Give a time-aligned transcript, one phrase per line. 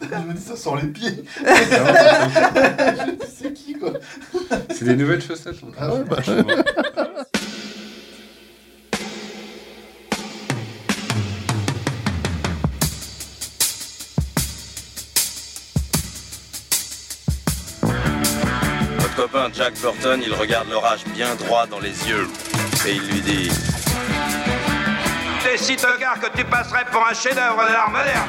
[0.00, 1.24] Je me dis ça sur les pieds.
[3.38, 3.92] C'est qui quoi
[4.70, 5.62] C'est des nouvelles chaussettes.
[5.62, 5.68] en.
[5.78, 6.16] Ah ouais, bah.
[18.98, 22.26] Votre copain Jack Burton, il regarde l'orage bien droit dans les yeux
[22.86, 23.50] et il lui dit
[25.42, 28.28] T'es si tocard que tu passerais pour un chef-d'œuvre de l'art moderne.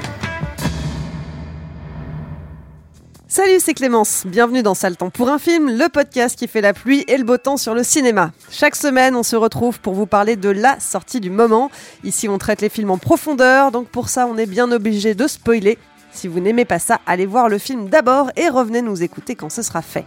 [3.33, 4.23] Salut, c'est Clémence.
[4.25, 7.23] Bienvenue dans Sale Temps pour un film, le podcast qui fait la pluie et le
[7.23, 8.33] beau temps sur le cinéma.
[8.49, 11.71] Chaque semaine, on se retrouve pour vous parler de la sortie du moment.
[12.03, 15.27] Ici, on traite les films en profondeur, donc pour ça, on est bien obligé de
[15.27, 15.77] spoiler.
[16.11, 19.49] Si vous n'aimez pas ça, allez voir le film d'abord et revenez nous écouter quand
[19.49, 20.03] ce sera fait.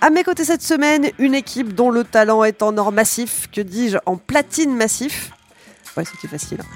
[0.00, 3.62] À mes côtés cette semaine, une équipe dont le talent est en or massif, que
[3.62, 5.32] dis-je, en platine massif.
[5.96, 6.58] Ouais, c'était facile.
[6.60, 6.66] hein.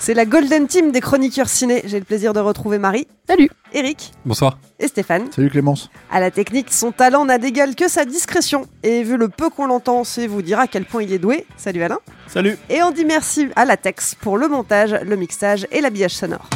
[0.00, 1.82] C'est la Golden Team des chroniqueurs ciné.
[1.84, 3.06] J'ai le plaisir de retrouver Marie.
[3.28, 3.50] Salut.
[3.72, 4.58] Eric Bonsoir.
[4.78, 5.30] et Stéphane.
[5.32, 5.90] Salut Clémence.
[6.10, 8.66] À la technique, son talent n'a d'égal que sa discrétion.
[8.82, 11.46] Et vu le peu qu'on l'entend, c'est vous dire à quel point il est doué.
[11.56, 11.98] Salut Alain.
[12.26, 12.56] Salut.
[12.70, 16.48] Et on dit merci à Latex pour le montage, le mixage et l'habillage sonore.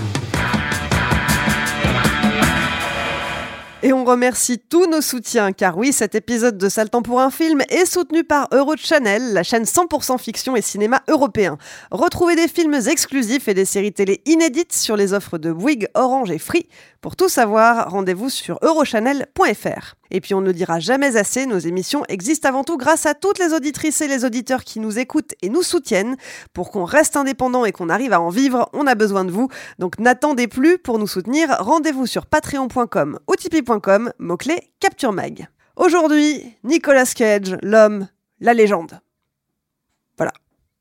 [3.84, 7.32] Et on remercie tous nos soutiens, car oui, cet épisode de Sale Temps pour un
[7.32, 11.58] film est soutenu par Eurochannel, la chaîne 100% fiction et cinéma européen.
[11.90, 16.30] Retrouvez des films exclusifs et des séries télé inédites sur les offres de Bouygues, Orange
[16.30, 16.68] et Free.
[17.02, 19.94] Pour tout savoir, rendez-vous sur eurochannel.fr.
[20.12, 23.40] Et puis on ne dira jamais assez, nos émissions existent avant tout grâce à toutes
[23.40, 26.16] les auditrices et les auditeurs qui nous écoutent et nous soutiennent.
[26.52, 29.48] Pour qu'on reste indépendant et qu'on arrive à en vivre, on a besoin de vous.
[29.80, 35.48] Donc n'attendez plus pour nous soutenir, rendez-vous sur patreon.com ou tipeee.com, mot-clé Capture Mag.
[35.74, 38.06] Aujourd'hui, Nicolas Cage, l'homme,
[38.38, 39.00] la légende.
[40.18, 40.32] Voilà,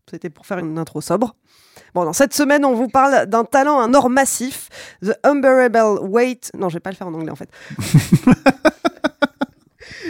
[0.08, 1.36] c'était pour faire une intro sobre.
[1.94, 4.70] Bon, dans cette semaine, on vous parle d'un talent, un or massif,
[5.04, 6.52] The Unbearable Weight.
[6.58, 7.50] Non, je vais pas le faire en anglais en fait.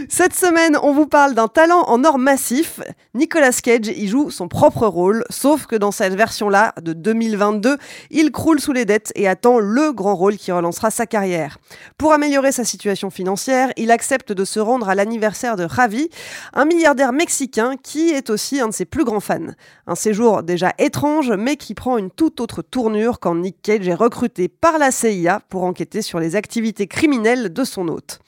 [0.09, 2.81] Cette semaine, on vous parle d'un talent en or massif.
[3.13, 7.77] Nicolas Cage y joue son propre rôle, sauf que dans cette version-là, de 2022,
[8.09, 11.57] il croule sous les dettes et attend le grand rôle qui relancera sa carrière.
[11.97, 16.09] Pour améliorer sa situation financière, il accepte de se rendre à l'anniversaire de Ravi,
[16.53, 19.39] un milliardaire mexicain qui est aussi un de ses plus grands fans.
[19.87, 23.93] Un séjour déjà étrange, mais qui prend une toute autre tournure quand Nick Cage est
[23.93, 28.19] recruté par la CIA pour enquêter sur les activités criminelles de son hôte.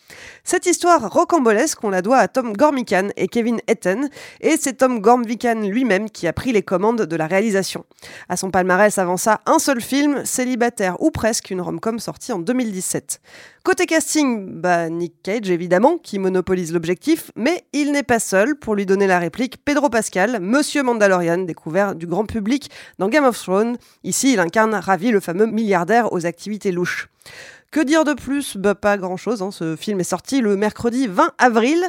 [0.44, 4.10] Cette histoire rocambolesque, on la doit à Tom Gormican et Kevin Etten,
[4.42, 7.86] et c'est Tom Gormican lui-même qui a pris les commandes de la réalisation.
[8.28, 12.40] À son palmarès avant ça, un seul film, Célibataire ou presque, une rom-com sortie en
[12.40, 13.22] 2017.
[13.64, 18.76] Côté casting, bah Nick Cage évidemment, qui monopolise l'objectif, mais il n'est pas seul pour
[18.76, 23.42] lui donner la réplique Pedro Pascal, Monsieur Mandalorian, découvert du grand public dans Game of
[23.42, 23.78] Thrones.
[24.04, 27.08] Ici, il incarne Ravi, le fameux milliardaire aux activités louches.
[27.74, 28.56] Que dire de plus?
[28.56, 29.42] Bah, Pas grand-chose.
[29.42, 29.50] hein.
[29.50, 31.84] Ce film est sorti le mercredi 20 avril.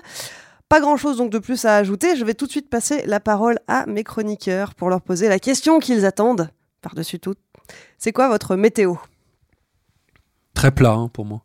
[0.70, 2.16] Pas grand-chose donc de plus à ajouter.
[2.16, 5.38] Je vais tout de suite passer la parole à mes chroniqueurs pour leur poser la
[5.38, 6.48] question qu'ils attendent
[6.80, 7.34] par-dessus tout.
[7.98, 8.94] C'est quoi votre météo?
[10.54, 11.42] Très plat hein, pour moi.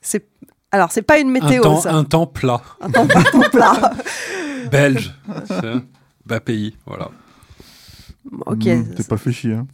[0.00, 0.26] C'est
[0.72, 1.94] alors c'est pas une météo un, temps, ça.
[1.94, 2.60] un temps plat.
[2.80, 3.06] Un temps
[3.52, 3.92] plat.
[4.70, 5.14] Belge.
[5.48, 5.84] Un
[6.26, 6.76] bas pays.
[6.86, 7.12] Voilà.
[8.46, 8.66] ok.
[8.66, 9.54] Mmh, T'es pas fait chier.
[9.54, 9.66] Hein.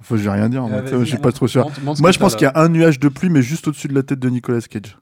[0.00, 0.64] Enfin, j'ai rien dire.
[0.68, 1.64] sais, je suis vas-y, pas trop sûr.
[1.64, 3.66] montre- montre ce Moi, je pense qu'il y a un nuage de pluie, mais juste
[3.68, 4.96] au-dessus de la tête de Nicolas Cage.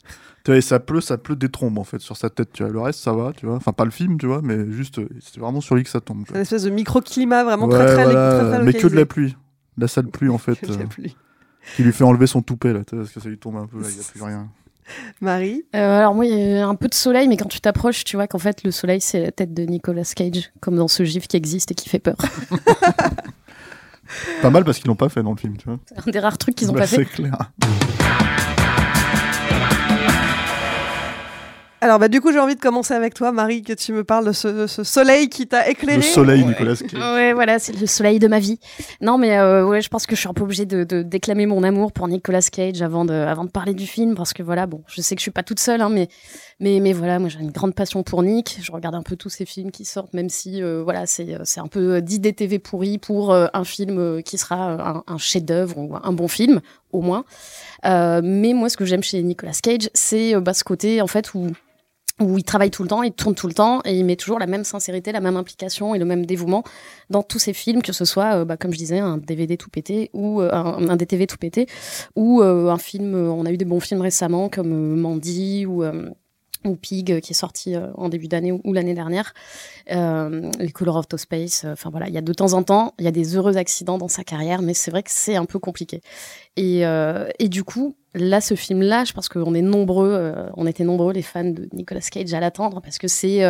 [0.45, 2.53] Tu vois, et ça pleut, ça pleut des trombes en fait sur sa tête.
[2.53, 3.33] Tu vois, le reste, ça va.
[3.37, 5.91] Tu vois, enfin pas le film, tu vois, mais juste, c'est vraiment sur lui que
[5.91, 6.25] ça tombe.
[6.29, 8.95] C'est une espèce de microclimat vraiment Ouais, très, très, voilà, très, très mais que de
[8.97, 9.37] la pluie,
[9.77, 11.17] la sale pluie en fait, Que de la euh, pluie.
[11.75, 13.89] qui lui fait enlever son toupet là, parce que ça lui tombe un peu là,
[13.91, 14.49] il y a plus rien.
[15.21, 18.05] Marie Euh, alors moi, il y a un peu de soleil, mais quand tu t'approches,
[18.05, 21.03] tu vois qu'en fait, le soleil, c'est la tête de Nicolas Cage, comme dans ce
[21.03, 22.15] gif qui existe et qui fait peur.
[24.43, 25.79] Pas mal parce qu'ils l'ont pas fait dans le film, tu vois.
[25.87, 27.05] C'est un des rares trucs qu'ils ont Bah, pas C'est fait.
[27.05, 27.37] clair.
[31.83, 34.25] Alors bah du coup j'ai envie de commencer avec toi Marie que tu me parles
[34.27, 35.99] de ce, de ce soleil qui t'a éclairé.
[35.99, 36.95] Le soleil, Nicolas Cage.
[36.95, 38.59] Ouais, voilà, c'est le soleil de ma vie.
[39.03, 41.45] Non, mais euh, ouais, je pense que je suis un peu obligée de, de déclamer
[41.45, 44.67] mon amour pour Nicolas Cage avant de, avant de parler du film, parce que voilà,
[44.67, 46.09] bon, je sais que je suis pas toute seule, hein, mais,
[46.61, 48.59] mais, mais voilà, moi j'ai une grande passion pour Nick.
[48.63, 51.61] Je regarde un peu tous ces films qui sortent, même si euh, voilà, c'est c'est
[51.61, 55.79] un peu d'idées TV pourries pour euh, un film euh, qui sera un, un chef-d'œuvre
[55.79, 56.61] ou un bon film,
[56.93, 57.25] au moins.
[57.85, 61.07] Euh, mais moi, ce que j'aime chez Nicolas Cage, c'est euh, bah, ce côté en
[61.07, 61.49] fait où
[62.21, 64.39] où il travaille tout le temps, il tourne tout le temps et il met toujours
[64.39, 66.65] la même sincérité, la même implication et le même dévouement
[67.11, 69.69] dans tous ses films, que ce soit, euh, bah, comme je disais, un DVD tout
[69.69, 71.67] pété ou euh, un, DTV tout pété
[72.15, 73.15] ou euh, un film.
[73.15, 76.09] euh, on a eu des bons films récemment comme euh, Mandy ou euh,
[76.67, 79.33] ou Pig euh, qui est sorti euh, en début d'année ou, l'année dernière,
[79.93, 81.65] euh, les Color of Space.
[81.65, 83.99] Enfin voilà, il y a de temps en temps, il y a des heureux accidents
[83.99, 86.03] dans sa carrière, mais c'est vrai que c'est un peu compliqué.
[86.57, 86.85] Et,
[87.39, 91.23] et du coup, là, ce film-là, je pense qu'on est nombreux, on était nombreux les
[91.23, 93.43] fans de Nicolas Cage à l'attendre parce que c'est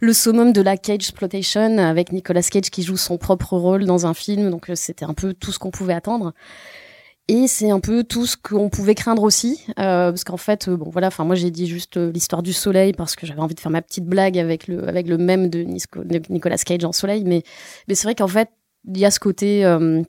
[0.00, 4.06] le summum de la Cage exploitation avec Nicolas Cage qui joue son propre rôle dans
[4.06, 6.32] un film, donc c'était un peu tout ce qu'on pouvait attendre.
[7.28, 10.76] Et c'est un peu tout ce qu'on pouvait craindre aussi, euh, parce qu'en fait, euh,
[10.76, 13.54] bon voilà, enfin moi j'ai dit juste euh, l'histoire du soleil parce que j'avais envie
[13.54, 16.90] de faire ma petite blague avec le avec le même de, de Nicolas Cage en
[16.92, 17.44] soleil, mais
[17.86, 18.48] mais c'est vrai qu'en fait
[18.86, 20.02] il y a ce côté euh,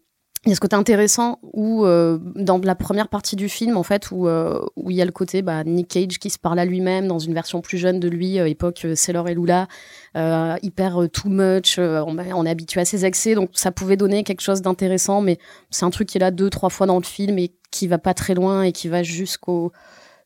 [0.45, 3.83] il y a ce côté intéressant où euh, dans la première partie du film en
[3.83, 6.57] fait où euh, où il y a le côté bah, Nick Cage qui se parle
[6.57, 9.67] à lui-même dans une version plus jeune de lui euh, époque Sailor et Lula
[10.63, 14.41] hyper too much on, on est habitué à ses excès donc ça pouvait donner quelque
[14.41, 15.37] chose d'intéressant mais
[15.69, 17.99] c'est un truc qui est là deux trois fois dans le film et qui va
[17.99, 19.71] pas très loin et qui va jusqu'au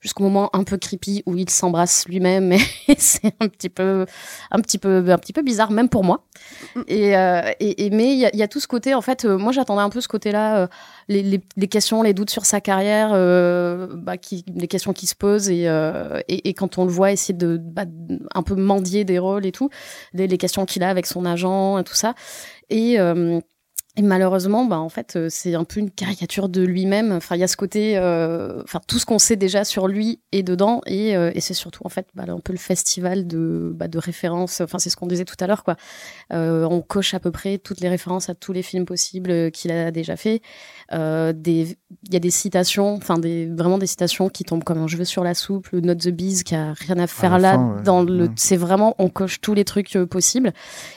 [0.06, 2.52] jusqu'au moment un peu creepy où il s'embrasse lui-même
[2.88, 4.06] et c'est un petit peu
[4.52, 6.24] un petit peu un petit peu bizarre même pour moi.
[6.88, 9.02] Et, euh, et, et- mais il y, a- il y a tout ce côté en
[9.02, 10.70] fait euh, moi j'attendais un peu ce côté là
[11.08, 15.08] les, les, les questions les doutes sur sa carrière euh, bah, qui les questions qui
[15.08, 17.86] se posent et, euh, et, et quand on le voit essayer de bah,
[18.36, 19.70] un peu mendier des rôles et tout
[20.14, 22.14] les, les questions qu'il a avec son agent et tout ça.
[22.70, 23.40] Et euh,
[23.98, 27.12] et malheureusement, bah, en fait, euh, c'est un peu une caricature de lui-même.
[27.12, 30.20] Enfin, il y a ce côté, euh, enfin, tout ce qu'on sait déjà sur lui
[30.32, 33.72] est dedans, et, euh, et c'est surtout en fait bah, un peu le festival de,
[33.74, 34.62] bah, de références.
[34.62, 35.76] Enfin, c'est ce qu'on disait tout à l'heure, quoi.
[36.34, 39.50] Euh, on coche à peu près toutes les références à tous les films possibles euh,
[39.50, 40.42] qu'il a déjà fait.
[40.94, 44.80] Euh, des, il y a des citations, enfin, des vraiment des citations qui tombent comme
[44.80, 45.70] un cheveu sur la soupe.
[45.72, 47.54] Le Not the Bees qui a rien à faire là.
[47.54, 47.84] fin, ouais.
[47.84, 50.52] Dans le, c'est vraiment, on coche tous les trucs possibles,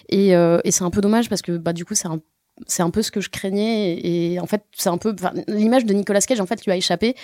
[0.09, 2.21] et, euh, et c'est un peu dommage parce que bah du coup c'est un
[2.67, 5.15] c'est un peu ce que je craignais et, en fait c'est un peu
[5.47, 7.15] l'image de Nicolas Cage en fait lui a échappé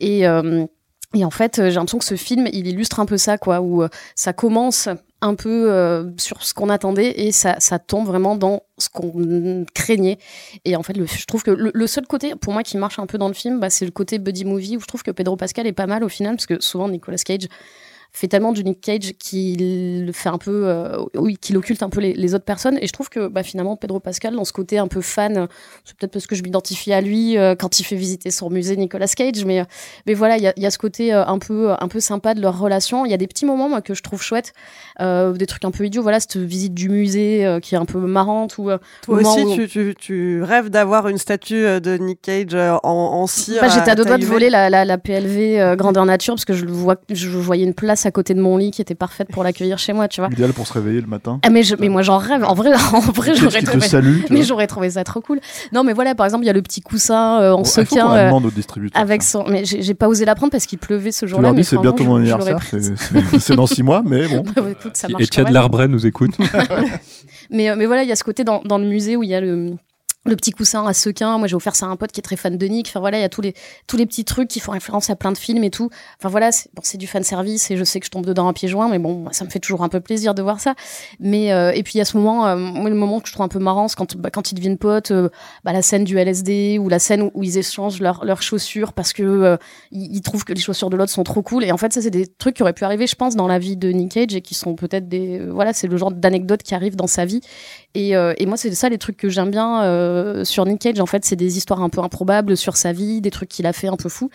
[0.00, 0.66] et euh,
[1.14, 3.82] et en fait j'ai l'impression que ce film il illustre un peu ça quoi où
[3.82, 4.88] euh, ça commence
[5.20, 9.64] un peu euh, sur ce qu'on attendait et ça, ça tombe vraiment dans ce qu'on
[9.74, 10.18] craignait
[10.64, 12.98] et en fait le, je trouve que le, le seul côté pour moi qui marche
[12.98, 15.10] un peu dans le film bah, c'est le côté buddy movie où je trouve que
[15.10, 17.48] Pedro Pascal est pas mal au final parce que souvent Nicolas Cage
[18.16, 22.00] fait tellement du Nick Cage qu'il fait un peu euh, oui qu'il occulte un peu
[22.00, 22.78] les, les autres personnes.
[22.80, 25.48] Et je trouve que bah, finalement Pedro Pascal dans ce côté un peu fan
[25.84, 28.76] c'est peut-être parce que je m'identifie à lui euh, quand il fait visiter son musée
[28.76, 29.64] Nicolas Cage mais
[30.06, 31.98] mais voilà il y a, il y a ce côté euh, un peu un peu
[31.98, 33.04] sympa de leur relation.
[33.04, 34.52] Il y a des petits moments moi que je trouve chouettes
[35.00, 36.02] euh, des trucs un peu idiots.
[36.02, 38.70] Voilà cette visite du musée qui est un peu marrante ou
[39.02, 43.26] Toi aussi, où- tu, tu, tu rêves d'avoir une statue de Nick Cage en, en
[43.26, 43.60] cire.
[43.60, 46.52] Bah, j'étais à deux doigts de voler la, la, la PLV grandeur nature parce que
[46.54, 49.28] je, le vois, je voyais une place à côté de mon lit qui était parfaite
[49.32, 50.30] pour l'accueillir chez moi, tu vois.
[50.30, 51.40] Idéal pour se réveiller le matin.
[51.42, 52.44] Ah mais, je, mais moi j'en rêve.
[52.44, 53.86] En vrai, en vrai j'aurais trouvé.
[53.86, 55.40] salue, mais j'aurais trouvé ça trop cool.
[55.72, 58.12] Non mais voilà, par exemple, il y a le petit coussin euh, en Bon, sequin
[58.14, 59.00] euh, demande au distributeur.
[59.00, 59.44] avec son.
[59.48, 61.52] Mais j'ai pas osé la prendre parce qu'il pleuvait ce jour-là.
[61.52, 62.58] mais c'est bientôt mon anniversaire,
[63.40, 64.42] c'est- dans six mois, mais bon.
[64.56, 65.24] Bah, écoute, ça marche.
[65.50, 66.32] Larbret nous écoute.
[67.50, 69.28] Mais, euh, mais voilà, il y a ce côté dans, dans le musée où il
[69.28, 69.72] y a le,
[70.24, 71.38] le petit coussin à sequin.
[71.38, 72.88] Moi, j'ai offert ça à un pote qui est très fan de Nick.
[72.88, 73.54] Enfin voilà, il y a tous les,
[73.86, 75.90] tous les petits trucs qui font référence à plein de films et tout.
[76.18, 78.52] Enfin voilà, c'est bon, du fan service et je sais que je tombe dedans à
[78.52, 80.74] pieds joints, mais bon, ça me fait toujours un peu plaisir de voir ça.
[81.20, 83.32] Mais euh, et puis il y a ce moment, euh, moi, le moment que je
[83.32, 85.28] trouve un peu marrant, c'est quand, bah, quand ils deviennent potes, euh,
[85.64, 89.12] bah, la scène du LSD ou la scène où, ils échangent leurs leurs chaussures parce
[89.12, 89.56] que euh,
[89.90, 91.64] ils trouvent que les chaussures de l'autre sont trop cool.
[91.64, 93.58] Et en fait, ça c'est des trucs qui auraient pu arriver, je pense, dans la
[93.58, 96.62] vie de Nick Cage et qui sont peut-être des, euh, voilà, c'est le genre d'anecdotes
[96.62, 97.40] qui arrivent dans sa vie.
[97.94, 101.00] Et, euh, et moi, c'est ça les trucs que j'aime bien euh, sur Nick Cage.
[101.00, 103.72] En fait, c'est des histoires un peu improbables sur sa vie, des trucs qu'il a
[103.72, 104.30] fait un peu fous.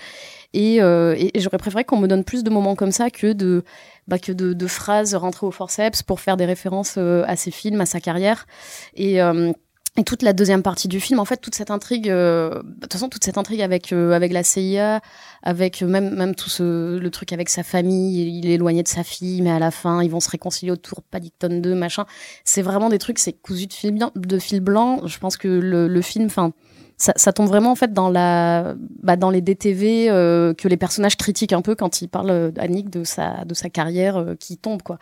[0.53, 3.63] Et, euh, et j'aurais préféré qu'on me donne plus de moments comme ça que de,
[4.07, 7.51] bah, que de, de phrases rentrées au forceps pour faire des références euh, à ses
[7.51, 8.47] films, à sa carrière.
[8.95, 9.51] Et, euh,
[9.99, 12.93] et toute la deuxième partie du film, en fait, toute cette intrigue, euh, de toute
[12.93, 15.01] façon, toute cette intrigue avec euh, avec la CIA,
[15.43, 19.03] avec même même tout ce le truc avec sa famille, il est éloigné de sa
[19.03, 22.05] fille, mais à la fin, ils vont se réconcilier autour Paddington 2, machin.
[22.45, 24.11] C'est vraiment des trucs, c'est cousu de fil blanc.
[24.15, 25.05] De fil blanc.
[25.05, 26.53] Je pense que le, le film, enfin.
[27.01, 30.75] Ça, ça, tombe vraiment en fait dans la bah, dans les DTV euh, que les
[30.75, 34.35] personnages critiquent un peu quand ils parlent à Nick de sa de sa carrière euh,
[34.35, 34.99] qui tombe quoi.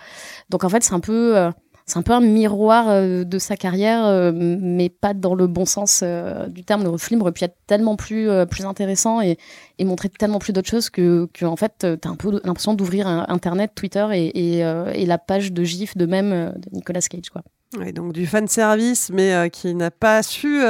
[0.52, 1.50] Donc en fait c'est un peu euh,
[1.88, 5.66] c'est un peu un miroir euh, de sa carrière, euh, mais pas dans le bon
[5.66, 6.84] sens euh, du terme.
[6.84, 9.38] Le film aurait pu être tellement plus, plus intéressant et,
[9.80, 12.74] et montrer tellement plus d'autres choses que, que en fait, tu as un peu l'impression
[12.74, 17.30] d'ouvrir Internet, Twitter et, et, et, la page de GIF de même de Nicolas Cage.
[17.32, 17.44] Quoi.
[17.78, 20.62] Ouais, donc du fan service, mais qui n'a pas su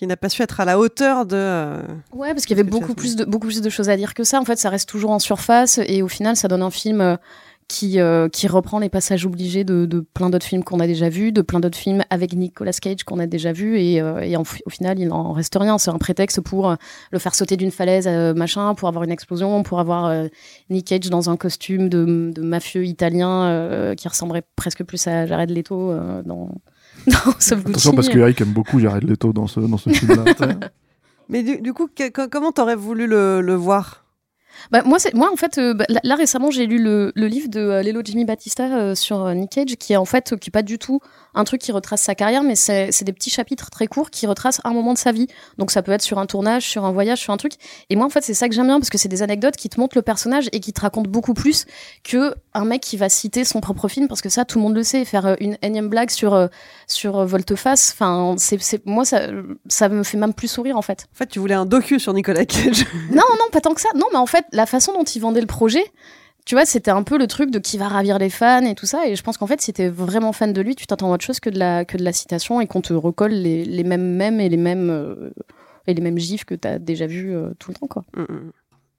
[0.00, 1.36] qui n'a pas su être à la hauteur de.
[1.36, 4.14] Euh, ouais, parce qu'il y avait beaucoup plus, de, beaucoup plus de choses à dire
[4.14, 4.40] que ça.
[4.40, 7.18] En fait, ça reste toujours en surface et au final, ça donne un film.
[7.70, 10.86] Euh, qui, euh, qui reprend les passages obligés de, de plein d'autres films qu'on a
[10.86, 14.20] déjà vus, de plein d'autres films avec Nicolas Cage qu'on a déjà vus, et, euh,
[14.20, 15.78] et en, au final, il en reste rien.
[15.78, 16.74] C'est un prétexte pour euh,
[17.12, 20.26] le faire sauter d'une falaise, euh, machin, pour avoir une explosion, pour avoir euh,
[20.68, 25.50] Nick Cage dans un costume de, de mafieux italien qui ressemblerait presque plus à Jared
[25.50, 26.50] Leto dans,
[27.06, 30.24] dans Attention, parce que Eric aime beaucoup Jared Leto dans ce, dans ce film-là.
[31.28, 33.99] Mais du, du coup, que, comment t'aurais voulu le, le voir?
[34.70, 34.98] Bah, moi,
[35.32, 38.24] en fait, euh, bah, là, récemment, j'ai lu le, le livre de euh, Lelo Jimmy
[38.24, 41.00] Batista euh, sur euh, Nick Cage, qui est en fait, qui est pas du tout
[41.34, 44.60] un truc qui retrace sa carrière, mais c'est, des petits chapitres très courts qui retracent
[44.64, 45.28] un moment de sa vie.
[45.58, 47.52] Donc, ça peut être sur un tournage, sur un voyage, sur un truc.
[47.88, 49.68] Et moi, en fait, c'est ça que j'aime bien, parce que c'est des anecdotes qui
[49.68, 51.66] te montrent le personnage et qui te racontent beaucoup plus
[52.02, 54.74] que un mec qui va citer son propre film, parce que ça, tout le monde
[54.74, 55.04] le sait.
[55.04, 56.48] Faire une énième blague sur,
[56.88, 59.28] sur Volteface, enfin, c'est, moi, ça,
[59.68, 61.06] ça me fait même plus sourire, en fait.
[61.14, 62.86] En fait, tu voulais un docu sur Nicolas Cage.
[63.10, 63.90] non, non, pas tant que ça.
[63.94, 65.84] Non, mais en fait, la façon dont ils vendaient le projet,
[66.46, 68.86] tu vois, c'était un peu le truc de qui va ravir les fans et tout
[68.86, 69.06] ça.
[69.06, 71.24] Et je pense qu'en fait, si t'es vraiment fan de lui, tu t'attends à autre
[71.24, 74.16] chose que de la, que de la citation et qu'on te recolle les, les mêmes
[74.16, 75.30] mèmes et les mêmes, euh,
[75.86, 78.04] et les mêmes gifs que t'as déjà vu euh, tout le temps, quoi.
[78.16, 78.50] Mm -hmm.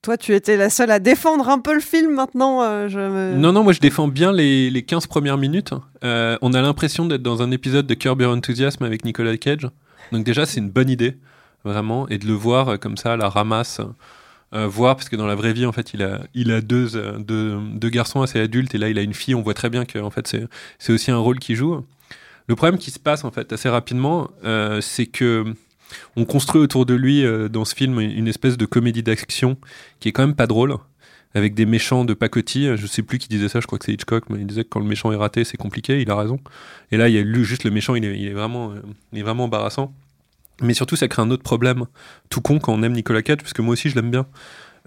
[0.01, 2.63] Toi, tu étais la seule à défendre un peu le film maintenant.
[2.63, 3.35] Euh, je me...
[3.37, 5.73] Non, non, moi je défends bien les, les 15 premières minutes.
[6.03, 9.67] Euh, on a l'impression d'être dans un épisode de Curb Your Enthusiasm avec Nicolas Cage.
[10.11, 11.17] Donc, déjà, c'est une bonne idée,
[11.63, 12.07] vraiment.
[12.09, 13.79] Et de le voir comme ça, à la ramasse
[14.53, 16.97] euh, voir parce que dans la vraie vie en fait il a il a deux,
[16.97, 19.69] euh, deux, deux garçons assez adultes et là il a une fille on voit très
[19.69, 20.35] bien que en fait
[20.77, 21.85] c'est aussi un rôle qu'il joue
[22.47, 25.45] le problème qui se passe en fait assez rapidement euh, c'est que
[26.17, 29.57] on construit autour de lui dans ce film une espèce de comédie d'action
[29.99, 30.75] qui est quand même pas drôle
[31.33, 32.75] avec des méchants de pacotille.
[32.75, 34.69] Je sais plus qui disait ça, je crois que c'est Hitchcock, mais il disait que
[34.69, 36.39] quand le méchant est raté, c'est compliqué, il a raison.
[36.91, 38.73] Et là, il a juste le méchant, il est, il est vraiment,
[39.13, 39.93] il est vraiment embarrassant.
[40.61, 41.85] Mais surtout, ça crée un autre problème,
[42.29, 44.27] tout con quand on aime Nicolas Cage, parce que moi aussi je l'aime bien.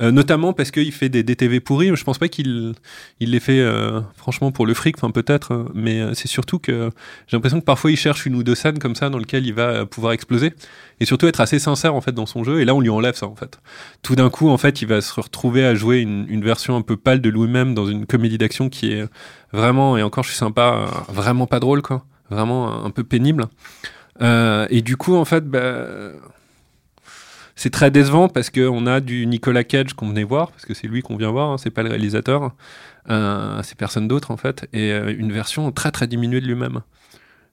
[0.00, 1.94] Euh, notamment parce qu'il fait des DTV pourris.
[1.94, 2.74] Je pense pas qu'il
[3.20, 6.90] il les fait euh, franchement pour le fric, enfin peut-être, mais euh, c'est surtout que
[7.28, 9.54] j'ai l'impression que parfois il cherche une ou deux scènes comme ça dans lesquelles il
[9.54, 10.52] va pouvoir exploser
[10.98, 12.60] et surtout être assez sincère en fait dans son jeu.
[12.60, 13.60] Et là, on lui enlève ça en fait.
[14.02, 16.82] Tout d'un coup, en fait, il va se retrouver à jouer une, une version un
[16.82, 19.04] peu pâle de lui-même dans une comédie d'action qui est
[19.52, 23.46] vraiment et encore, je suis sympa, vraiment pas drôle quoi, vraiment un peu pénible.
[24.20, 26.10] Euh, et du coup, en fait, bah,
[27.56, 30.86] c'est très décevant parce qu'on a du Nicolas Cage qu'on venait voir, parce que c'est
[30.86, 32.52] lui qu'on vient voir, hein, c'est pas le réalisateur,
[33.10, 36.80] euh, c'est personne d'autre en fait, et euh, une version très très diminuée de lui-même.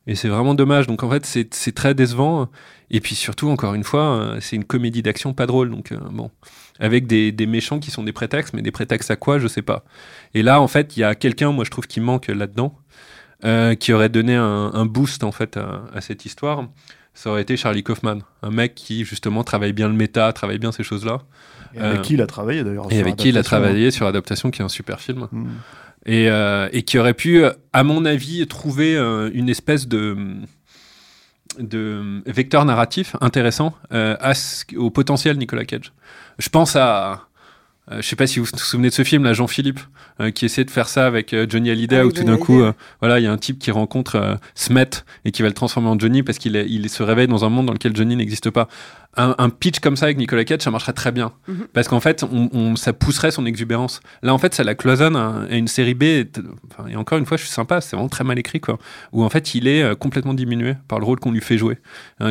[0.08, 0.88] Et c'est vraiment dommage.
[0.88, 2.50] Donc en fait, c'est très décevant.
[2.90, 5.70] Et puis surtout, encore une fois, c'est une comédie d'action pas drôle.
[5.70, 6.32] Donc bon,
[6.80, 9.62] avec des, des, méchants qui sont des prétextes, mais des prétextes à quoi, je sais
[9.62, 9.86] pas.
[10.34, 12.76] Et là, en fait, il y a quelqu'un, moi je trouve, qui manque là-dedans,
[13.44, 16.66] euh, qui aurait donné un, un, boost en fait à, à cette histoire
[17.14, 20.72] ça aurait été Charlie Kaufman, un mec qui justement travaille bien le méta, travaille bien
[20.72, 21.22] ces choses-là.
[21.74, 22.88] Et avec euh, qui il a travaillé d'ailleurs.
[22.90, 25.28] Et avec qui il a travaillé sur Adaptation, qui est un super film.
[25.32, 25.48] Mm.
[26.06, 27.44] Et, euh, et, qui aurait pu,
[27.74, 30.18] à mon avis, trouver une espèce de
[31.60, 34.32] de vecteur narratif intéressant à,
[34.78, 35.92] au potentiel Nicolas Cage.
[36.40, 37.28] Je pense à
[37.90, 39.80] euh, je sais pas si vous vous souvenez de ce film, là, Jean-Philippe,
[40.20, 42.62] euh, qui essaie de faire ça avec euh, Johnny Hallyday, ah, où tout d'un coup,
[42.62, 44.90] euh, voilà, il y a un type qui rencontre Smet
[45.26, 47.66] et qui va le transformer en Johnny parce qu'il il se réveille dans un monde
[47.66, 48.68] dans lequel Johnny n'existe pas.
[49.18, 51.34] Un, un, pitch comme ça avec Nicolas Cage, ça marcherait très bien.
[51.48, 51.68] Mm -hmm.
[51.74, 54.00] Parce qu'en fait, on, on, ça pousserait son exubérance.
[54.24, 56.04] Là, en fait, ça la cloisonne à, à une série B.
[56.04, 56.32] Et,
[56.70, 58.78] enfin, et, encore une fois, je suis sympa, c'est vraiment très mal écrit, quoi.
[59.12, 61.78] Où en fait, il est complètement diminué par le rôle qu'on lui fait jouer.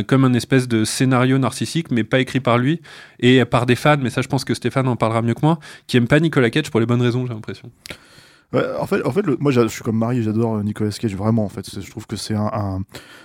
[0.06, 2.80] comme un espèce de scénario narcissique, mais pas écrit par lui
[3.18, 4.00] et par des fans.
[4.02, 6.50] Mais ça, je pense que Stéphane en parlera mieux que moi, qui aime pas Nicolas
[6.50, 7.70] Cage pour les bonnes raisons, j'ai l'impression.
[8.52, 11.44] Ouais, en fait, en fait le, moi je suis comme Marie, j'adore Nicolas Cage vraiment.
[11.44, 12.50] En fait, je trouve que c'est un.
[12.52, 12.80] un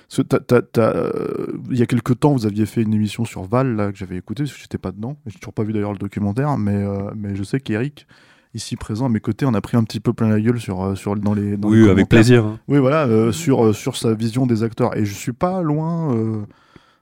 [0.07, 2.93] ce, t as, t as, euh, il y a quelques temps, vous aviez fait une
[2.93, 5.17] émission sur Val là, que j'avais écouté parce que j'étais pas dedans.
[5.25, 8.05] J'ai toujours pas vu d'ailleurs le documentaire, mais, euh, mais je sais qu'Eric
[8.53, 10.81] ici présent à mes côtés, on a pris un petit peu plein la gueule sur,
[10.83, 11.57] euh, sur, dans les.
[11.57, 12.45] Dans Oui, les avec plaisir.
[12.45, 12.59] hein.
[12.67, 14.95] Oui, voilà, euh, sur, euh, sur sa vision des acteurs.
[14.95, 16.15] Et je suis pas loin,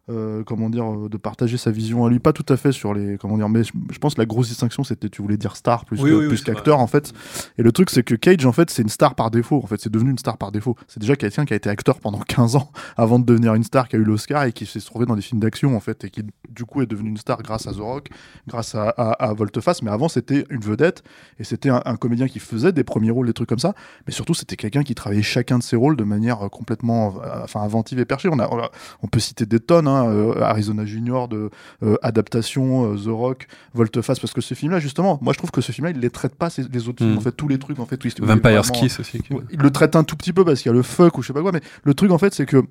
[0.09, 2.19] euh, comment dire, euh, de partager sa vision à lui.
[2.19, 4.49] Pas tout à fait sur les, comment dire, mais je, je pense que la grosse
[4.49, 6.87] distinction, c'était, tu voulais dire star plus Oui, que- oui, oui, plus c'est qu'acteur, en
[6.87, 7.13] fait.
[7.57, 9.61] Et le truc, c'est que Cage, en fait, c'est une star par défaut.
[9.63, 10.75] En fait, c'est devenu une star par défaut.
[10.87, 13.87] C'est déjà quelqu'un qui a été acteur pendant 15 ans avant de devenir une star,
[13.87, 16.09] qui a eu l'Oscar et qui s'est trouvé dans des films d'action, en fait, et
[16.09, 18.09] qui, du coup, est devenu une star grâce à The Rock,
[18.47, 19.81] grâce à, à, à Volteface.
[19.83, 21.03] Mais avant, c'était une vedette
[21.39, 23.73] et c'était un, un comédien qui faisait des premiers rôles, des trucs comme ça.
[24.05, 27.61] Mais surtout, c'était quelqu'un qui travaillait chacun de ses rôles de manière euh, complètement enfin,
[27.61, 28.27] inventive et perchée.
[28.31, 28.49] On, a-
[29.01, 31.49] on peut citer des tonnes, hein, euh, Arizona Junior, de
[31.83, 35.61] euh, adaptation, euh, The Rock, Volteface, parce que ce film-là, justement, moi je trouve que
[35.61, 37.17] ce film-là, il les traite pas, ces- les autres films, Mm.
[37.17, 38.19] en fait, tous les trucs, en fait, twist.
[38.21, 39.21] Vampire's Kiss aussi.
[39.51, 41.27] il le traite un tout petit peu parce qu'il y a le fuck ou je
[41.27, 42.63] sais pas quoi, mais le truc en fait c'est que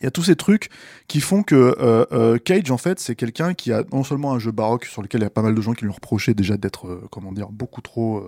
[0.00, 0.68] il y a tous ces trucs
[1.08, 4.38] qui font que euh, euh, Cage en fait c'est quelqu'un qui a non seulement un
[4.38, 6.58] jeu baroque sur lequel il y a pas mal de gens qui lui reprochaient déjà
[6.58, 8.22] d'être euh, comment dire beaucoup trop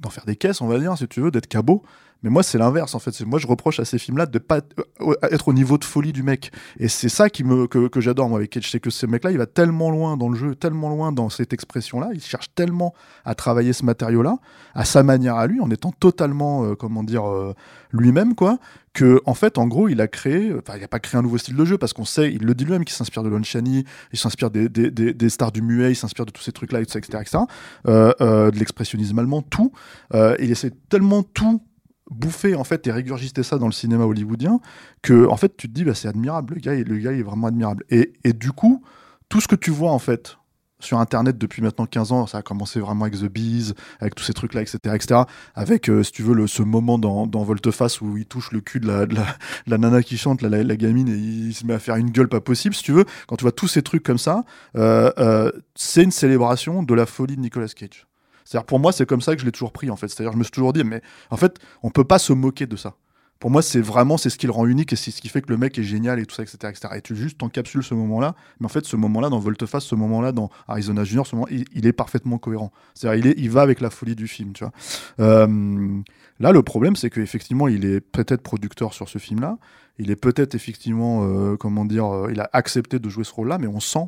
[0.00, 1.82] d'en faire des caisses on va dire si tu veux d'être cabot
[2.22, 3.18] mais moi c'est l'inverse en fait.
[3.24, 5.84] Moi je reproche à ces films là de pas être, euh, être au niveau de
[5.84, 6.52] folie du mec.
[6.78, 8.70] Et c'est ça qui me que, que j'adore moi avec Cage.
[8.70, 11.28] C'est que ce mec là il va tellement loin dans le jeu tellement loin dans
[11.30, 14.38] cette expression là il cherche tellement à travailler ce matériau là
[14.74, 17.54] à sa manière à lui en étant totalement euh, comment dire euh,
[17.92, 18.58] lui-même quoi
[18.92, 21.38] que en fait en gros il a créé enfin il a pas créé un nouveau
[21.38, 23.84] style de jeu parce qu'on sait il le dit lui-même qu'il s'inspire de Lon Chaney
[24.12, 26.80] il s'inspire des, des, des, stars du muet il s'inspire de tous ces trucs là
[26.80, 27.44] etc etc, etc.
[27.86, 29.72] De l'expressionnisme allemand tout.
[30.12, 31.62] Il essaie tellement tout
[32.10, 34.60] bouffer en fait et régurgiter ça dans le cinéma hollywoodien
[35.02, 37.46] que en fait tu te dis bah, c'est admirable le gars le gars est vraiment
[37.46, 37.84] admirable.
[37.90, 38.82] Et, et du coup
[39.28, 40.36] tout ce que tu vois en fait
[40.80, 44.24] sur internet depuis maintenant 15 ans ça a commencé vraiment avec The Bees avec tous
[44.24, 45.22] ces trucs là etc etc
[45.54, 48.60] avec euh, si tu veux le, ce moment dans, dans Volteface où il touche le
[48.60, 49.06] cul de la,
[49.66, 52.10] la, nana qui chante la, la, la gamine et il se met à faire une
[52.10, 53.04] gueule pas possible si tu veux.
[53.28, 54.44] Quand tu vois tous ces trucs comme ça
[54.76, 58.06] euh, euh, c'est une célébration de la folie de Nicolas Cage
[58.50, 60.38] c'est-à-dire pour moi c'est comme ça que je l'ai toujours pris en fait c'est-à-dire je
[60.38, 62.96] me suis toujours dit mais en fait on peut pas se moquer de ça
[63.40, 65.40] pour moi, c'est vraiment c'est ce qui le rend unique et c'est ce qui fait
[65.40, 66.58] que le mec est génial et tout ça, etc.
[66.68, 66.88] etc.
[66.96, 70.32] Et tu juste t'encapsules ce moment-là, mais en fait, ce moment-là dans Volteface, ce moment-là
[70.32, 72.70] dans Arizona Junior, ce moment, il, est parfaitement cohérent.
[72.92, 74.74] C'est-à-dire, il, est, il va avec la folie du film, tu vois.
[75.20, 76.02] Euh,
[76.38, 79.56] là, le problème, c'est qu'effectivement, il est peut-être producteur sur ce film-là.
[79.98, 83.56] Il est peut-être effectivement, euh, comment dire, euh, il a accepté de jouer ce rôle-là,
[83.56, 84.06] mais on sent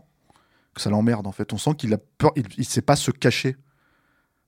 [0.74, 1.54] que ça l'emmerde en fait.
[1.54, 3.56] On sent qu'il a peur, il, il sait pas se cacher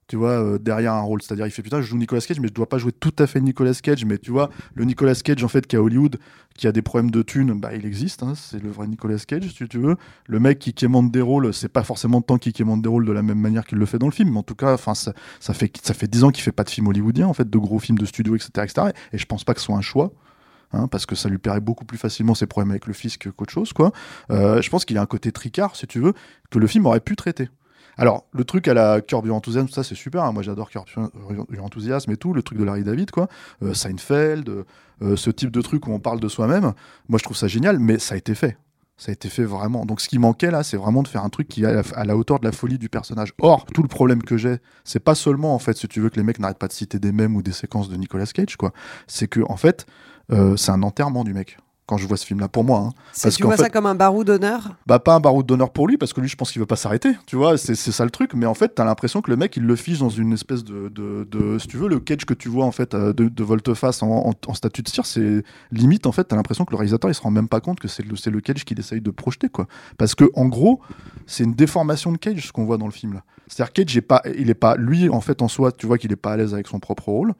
[0.07, 1.23] tu vois, euh, derrière un rôle.
[1.23, 3.27] C'est-à-dire, il fait putain, je joue Nicolas Cage, mais je dois pas jouer tout à
[3.27, 4.05] fait Nicolas Cage.
[4.05, 6.19] Mais tu vois, le Nicolas Cage, en fait, qui à Hollywood,
[6.57, 8.23] qui a des problèmes de thunes, bah, il existe.
[8.23, 9.97] hein, c'est le vrai Nicolas Cage, si tu veux.
[10.27, 13.13] Le mec qui quémande des rôles, c'est pas forcément tant qu'il quémande des rôles de
[13.13, 14.31] la même manière qu'il le fait dans le film.
[14.31, 16.71] Mais en tout cas, ça, ça fait ça fait 10 ans qu'il fait pas de
[16.71, 18.89] film hollywoodien, en fait, de gros films de studio, etc., etc.
[19.13, 20.13] Et je pense pas que ce soit un choix.
[20.73, 23.53] hein, parce que ça lui paierait beaucoup plus facilement ses problèmes avec le fisc qu'autre
[23.53, 23.93] chose, quoi.
[24.31, 26.15] Euh, je pense qu'il y a un côté tricard, si tu veux,
[26.51, 27.49] que le film aurait pu traiter.
[27.97, 30.25] Alors, le truc à la Curb Your Enthusiasm, ça c'est super.
[30.25, 30.33] hein.
[30.33, 30.87] Moi j'adore Curb
[31.31, 31.69] Your
[32.09, 33.29] et tout, le truc de Larry David, quoi.
[33.63, 34.65] Euh, Seinfeld,
[35.03, 36.73] euh, ce type de truc où on parle de soi-même.
[37.09, 38.59] Moi je trouve ça génial, mais ça a été fait.
[38.97, 39.85] Ça a été fait vraiment.
[39.87, 41.83] Donc ce qui manquait là, c'est vraiment de faire un truc qui est à la,
[41.97, 43.33] à la hauteur de la folie du personnage.
[43.41, 46.17] Or, tout le problème que j'ai, c'est pas seulement en fait, si tu veux que
[46.17, 48.73] les mecs n'arrêtent pas de citer des mèmes ou des séquences de Nicolas Cage, quoi.
[49.09, 49.87] C'est que en fait,
[50.31, 51.59] euh, c'est un enterrement du mec.
[51.87, 52.93] Quand je vois ce film-là, pour moi, hein.
[53.13, 54.75] C'est- tu vois ça comme un barou d'honneur?
[54.87, 56.77] Bah pas un baroud d'honneur pour lui parce que lui je pense qu'il veut pas
[56.77, 59.55] s'arrêter tu vois c'est ça le truc mais en fait t'as l'impression que le mec
[59.59, 62.33] il le fiche dans une espèce de, de, de- si tu veux le cage que
[62.35, 65.45] tu vois en fait euh, de, de volte-face en, en- en statut de cire c'est
[65.73, 67.89] limite en fait t'as l'impression que le réalisateur il se rend même pas compte que
[67.89, 69.67] c'est le, le cage qu'il essaye de projeter quoi.
[69.99, 70.81] Parce que en gros
[71.27, 73.23] c'est une déformation de cage ce qu'on voit dans le film là.
[73.47, 76.13] C'est-à-dire cage est pas il est pas lui en fait en soi tu vois qu'il
[76.13, 77.35] est pas à l'aise avec son propre rôle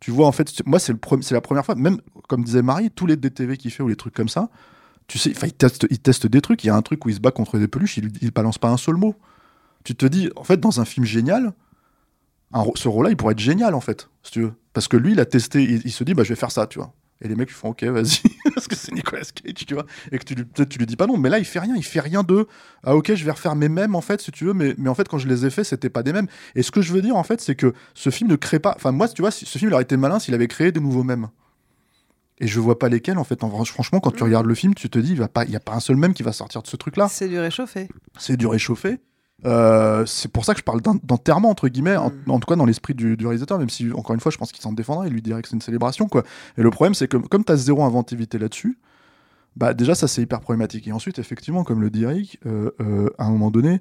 [0.00, 0.94] tu vois en fait moi c'est
[1.30, 4.14] la première fois même comme disait Marie tous les DTV qu'il fait ou les trucs
[4.14, 4.48] comme ça
[5.08, 6.62] tu sais, il teste, des trucs.
[6.62, 8.58] Il y a un truc où il se bat contre des peluches, il, il balance
[8.58, 9.16] pas un seul mot.
[9.82, 11.54] Tu te dis, en fait, dans un film génial,
[12.74, 14.52] ce rôle-là, il pourrait être génial, en fait, si tu veux.
[14.74, 16.66] Parce que lui, il a testé, il, il se dit, bah, je vais faire ça,
[16.66, 16.92] tu vois.
[17.20, 18.20] Et les mecs, ils font, ok, vas-y,
[18.54, 19.86] parce que c'est Nicolas Cage, tu vois.
[20.12, 21.84] Et que tu lui, tu lui dis pas non, mais là, il fait rien, il
[21.84, 22.46] fait rien de,
[22.84, 24.94] ah, ok, je vais refaire mes mêmes, en fait, si tu veux, mais, mais en
[24.94, 26.28] fait, quand je les ai faits, c'était pas des mêmes.
[26.54, 28.74] Et ce que je veux dire, en fait, c'est que ce film ne crée pas,
[28.76, 31.02] enfin, moi, tu vois, ce film, il aurait été malin s'il avait créé des nouveaux
[31.02, 31.28] mêmes.
[32.40, 33.42] Et je vois pas lesquels, en fait.
[33.42, 35.56] En, franchement, quand tu regardes le film, tu te dis, il va pas, il y
[35.56, 37.08] a pas un seul même qui va sortir de ce truc-là.
[37.10, 37.88] C'est du réchauffé.
[38.16, 39.00] C'est du réchauffé.
[39.44, 42.56] Euh, c'est pour ça que je parle d'en- d'enterrement entre guillemets, en, en tout cas
[42.56, 45.06] dans l'esprit du, du réalisateur, même si encore une fois je pense qu'il s'en défendra,
[45.06, 46.24] il lui dirait que c'est une célébration quoi.
[46.56, 48.78] Et le problème c'est que comme tu as zéro inventivité là-dessus,
[49.54, 50.88] bah déjà ça c'est hyper problématique.
[50.88, 53.80] Et ensuite effectivement comme le dit Eric, euh, euh, à un moment donné,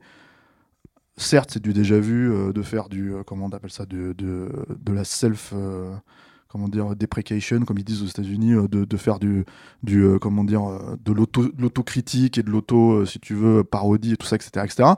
[1.18, 4.94] certes c'est du déjà vu de faire du comment on appelle ça de, de, de
[4.94, 5.54] la self
[6.50, 9.46] comment dire deprecation comme ils disent aux États-Unis euh, de, de faire du
[9.84, 13.64] du euh, comment dire euh, de l'auto de l'autocritique et de l'auto si tu veux
[13.64, 14.94] parodie et tout ça etc etc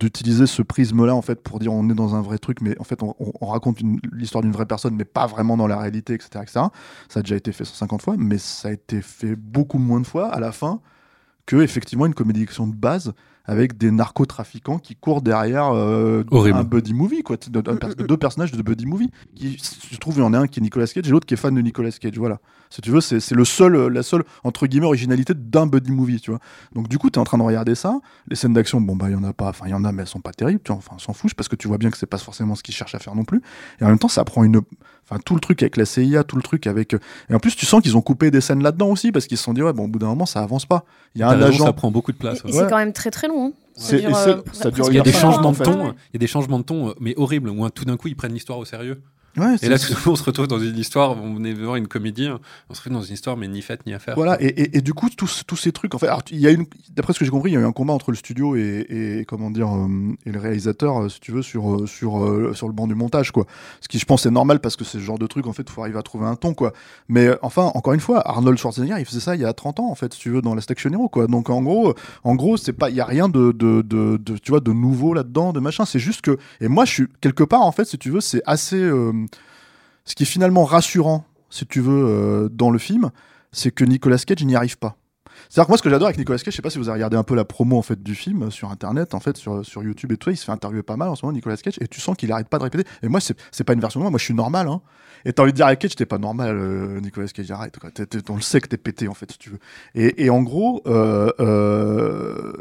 [0.00, 2.78] d'utiliser ce prisme là en fait pour dire on est dans un vrai truc mais
[2.80, 3.80] en fait on, on- on raconte
[4.12, 6.60] l'histoire d'une vraie personne mais pas vraiment dans la réalité etc etc
[7.08, 10.06] ça a déjà été fait 150 fois mais ça a été fait beaucoup moins de
[10.06, 10.80] fois à la fin
[11.46, 13.12] que effectivement une comédie de base
[13.46, 17.36] avec des narcotrafiquants qui courent derrière euh, un buddy movie quoi.
[17.36, 19.10] De- de- deux personnages de buddy movie.
[19.34, 19.58] Qui
[19.90, 21.36] je trouve il y en a un qui est Nicolas Cage et l'autre qui est
[21.36, 22.38] fan de Nicolas Cage voilà.
[22.70, 26.20] Si tu veux c'est le seul euh, la seule entre guillemets originalité d'un buddy movie
[26.20, 26.40] tu vois.
[26.74, 28.00] Donc du coup tu es en train de regarder ça.
[28.28, 29.92] Les scènes d'action bon bah il y en a pas enfin il y en a
[29.92, 30.78] mais elles sont pas terribles tu vois.
[30.78, 32.74] Enfin on s'en fout parce que tu vois bien que c'est pas forcément ce qu'ils
[32.74, 33.42] cherchent à faire non plus.
[33.80, 34.60] Et en même temps ça prend une
[35.08, 37.66] enfin tout le truc avec la CIA tout le truc avec et en plus tu
[37.66, 39.84] sens qu'ils ont coupé des scènes là-dedans aussi parce qu'ils se sont dit ouais bon
[39.84, 41.90] au bout d'un moment ça avance pas il y a un raison, agent ça prend
[41.90, 42.40] beaucoup de place.
[42.40, 42.52] Et ouais.
[42.52, 43.46] c'est quand même très très long.
[43.48, 43.52] hein.
[43.90, 46.18] Dure, euh, ça dure presque Il y a des changements de ton, il y a
[46.18, 48.58] des changements de ton, euh, mais horribles, où un- tout d'un coup ils prennent l'histoire
[48.58, 49.00] au sérieux.
[49.36, 52.28] Ouais, Et là, tout se retrouve dans une histoire, on est voir une comédie,
[52.68, 54.14] on se retrouve dans une histoire, mais ni faite ni à faire.
[54.14, 56.46] Voilà, et, et, et du coup, tous, tous ces trucs, en fait, alors, il y
[56.46, 58.16] a une, d'après ce que j'ai compris, il y a eu un combat entre le
[58.16, 59.88] studio et, et comment dire, euh,
[60.24, 62.94] et le réalisateur, euh, si tu veux, sur, euh, sur, euh, sur le banc du
[62.94, 63.46] montage, quoi.
[63.80, 65.64] Ce qui, je pense, est normal parce que c'est ce genre de truc, en fait,
[65.66, 66.72] il faut arriver à trouver un ton, quoi.
[67.08, 69.90] Mais enfin, encore une fois, Arnold Schwarzenegger, il faisait ça il y a 30 ans,
[69.90, 71.26] en fait, si tu veux, dans Last Action Hero, quoi.
[71.26, 74.38] Donc, en gros, en gros, c'est pas, il y a rien de, de, de, de,
[74.38, 75.84] tu vois, de nouveau là-dedans, de machin.
[75.84, 78.42] C'est juste que, et moi, je suis, quelque part, en fait, si tu veux, c'est
[78.46, 79.12] assez, euh,
[80.04, 83.10] ce qui est finalement rassurant, si tu veux, euh, dans le film,
[83.52, 84.96] c'est que Nicolas Cage n'y arrive pas.
[85.48, 86.96] C'est-à-dire que moi, ce que j'adore avec Nicolas Cage, je sais pas si vous avez
[86.96, 89.64] regardé un peu la promo en fait du film euh, sur internet, en fait, sur,
[89.64, 91.78] sur YouTube et tout, il se fait interviewer pas mal en ce moment, Nicolas Cage,
[91.80, 92.88] et tu sens qu'il arrête pas de répéter.
[93.02, 94.80] Et moi, c'est c'est pas une version de moi, moi je suis normal, hein.
[95.26, 97.90] Et t'as envie de dire à Cage, t'es pas normal, euh, Nicolas Cage, arrête, quoi.
[98.28, 99.58] On le sait que t'es pété, en fait, si tu veux.
[99.94, 102.52] Et, et en gros, euh, euh,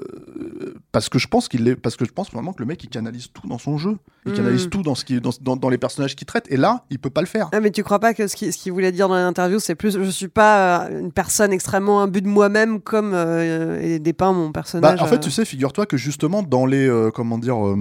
[0.94, 2.90] parce que je pense qu'il est, parce que je pense vraiment que le mec, il
[2.90, 3.98] canalise tout dans son jeu.
[4.26, 4.36] Il Mm.
[4.36, 6.46] canalise tout dans, ce qui, dans, dans, dans les personnages qu'il traite.
[6.50, 7.50] Et là, il peut pas le faire.
[7.52, 10.02] Ah, mais tu crois pas que ce qu'il ce voulait dire dans l'interview, c'est plus
[10.02, 14.54] je suis pas une personne extrêmement imbue de moi-même comme euh, est dépeint mon Bah,
[14.54, 15.02] personnage.
[15.02, 15.20] en fait, euh.
[15.20, 17.76] tu sais, figure-toi que justement dans les euh, comment dire euh,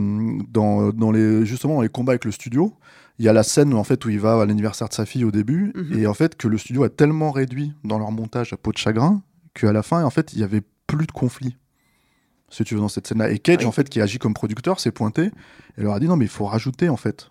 [0.49, 2.75] dans, dans les justement dans les combats avec le studio,
[3.19, 5.25] il y a la scène en fait où il va à l'anniversaire de sa fille
[5.25, 5.99] au début Mhm.
[5.99, 8.79] et en fait que le studio a tellement réduit dans leur montage à peau de
[8.79, 9.23] chagrin
[9.55, 11.57] qu'à la fin en fait il y avait plus de conflit.
[12.49, 14.91] Si tu veux dans cette scène-là et Cage en fait qui agit comme producteur s'est
[14.93, 15.31] pointé
[15.79, 17.29] et leur a dit non mais il faut rajouter en fait.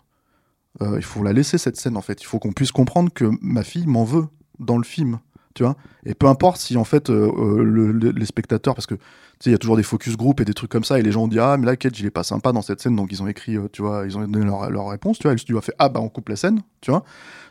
[0.81, 2.21] Euh, il faut la laisser cette scène en fait.
[2.21, 4.25] Il faut qu'on puisse comprendre que ma fille m'en veut
[4.59, 5.19] dans le film,
[5.53, 5.75] tu vois.
[6.05, 9.01] Et peu importe si en fait euh, euh, le- le- les spectateurs, parce que tu
[9.45, 11.11] sais, il y a toujours des focus group et des trucs comme ça, et les
[11.11, 13.09] gens ont dit ah mais là Cage il est pas sympa dans cette scène, donc
[13.11, 15.31] ils ont écrit, euh, tu vois, ils ont donné leur, leur réponse, tu vois.
[15.31, 17.03] Et le studio a fait ah bah on coupe la scène, tu vois.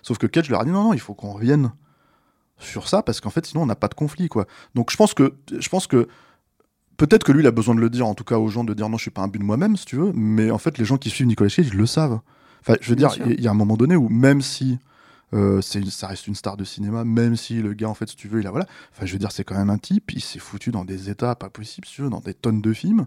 [0.03, 1.73] Sauf que Cage leur a dit non non, il faut qu'on revienne
[2.59, 4.47] sur ça parce qu'en fait sinon on n'a pas de conflit quoi.
[4.75, 6.09] Donc je pense que je pense que
[6.97, 8.75] peut-être que lui il a besoin de le dire en tout cas aux gens de
[8.75, 10.77] dire non je suis pas un but de moi-même si tu veux, mais en fait
[10.79, 12.21] les gens qui suivent Nicolas Cage ils le savent.
[12.61, 13.27] Enfin je veux Bien dire sûr.
[13.27, 14.79] il y, il y a un moment donné où même si
[15.33, 18.17] euh, c'est ça reste une star de cinéma, même si le gars, en fait, si
[18.17, 18.67] tu veux, il a voilà.
[18.95, 21.35] Enfin, je veux dire, c'est quand même un type, il s'est foutu dans des états
[21.35, 23.07] pas possibles, si tu veux, dans des tonnes de films.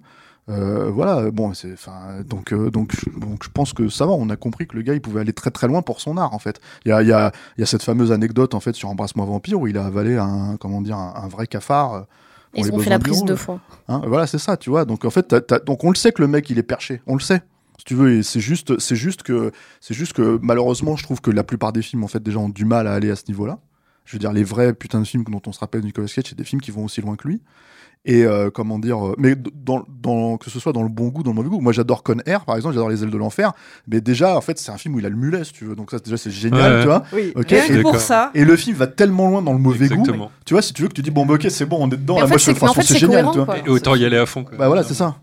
[0.50, 4.12] Euh, voilà, bon, c'est, enfin, donc, euh, donc, je- donc, je pense que ça va.
[4.12, 6.34] On a compris que le gars, il pouvait aller très très loin pour son art,
[6.34, 6.60] en fait.
[6.86, 9.60] Il y a, y a, y a cette fameuse anecdote, en fait, sur Embrasse-moi vampire,
[9.60, 12.08] où il a avalé un, comment dire, un, un vrai cafard.
[12.56, 13.60] Ils ont fait la prise deux fois.
[13.88, 14.86] Hein, voilà, c'est ça, tu vois.
[14.86, 15.34] Donc en fait,
[15.66, 17.42] donc on le sait que le mec il est perché, on le sait.
[17.78, 21.32] Si tu veux, c'est juste, c'est juste que, c'est juste que malheureusement, je trouve que
[21.32, 23.60] la plupart des films en fait déjà ont du mal à aller à ce niveau-là.
[24.06, 26.38] Je veux dire, les vrais putains de films dont on se rappelle Nicolas Cage, c'est
[26.38, 27.42] des films qui vont aussi loin que lui.
[28.06, 31.08] Et euh, comment dire, euh, mais d- dans, dans, que ce soit dans le bon
[31.08, 31.62] goût, dans le mauvais goût.
[31.62, 33.54] Moi, j'adore Con Air, par exemple, j'adore Les ailes de l'enfer.
[33.88, 35.74] Mais déjà, en fait, c'est un film où il a le mulet, si tu veux.
[35.74, 37.04] Donc ça, déjà, c'est génial, Ouais, tu vois.
[37.14, 38.30] Oui, Ok, rien que pour ça.
[38.36, 39.94] Et le film va tellement loin dans le mauvais goût.
[40.02, 40.32] Exactement.
[40.46, 41.92] Tu vois, si tu veux que tu dis bon, bah, ok, c'est bon, on est
[41.92, 42.16] dedans.
[42.16, 43.58] Mais Là, en moi, fait, je fais c'est- génial, cohérent, tu vois.
[43.66, 44.44] Et autant y aller à fond.
[44.44, 44.58] quoi.
[44.58, 45.16] Bah voilà, c'est ça.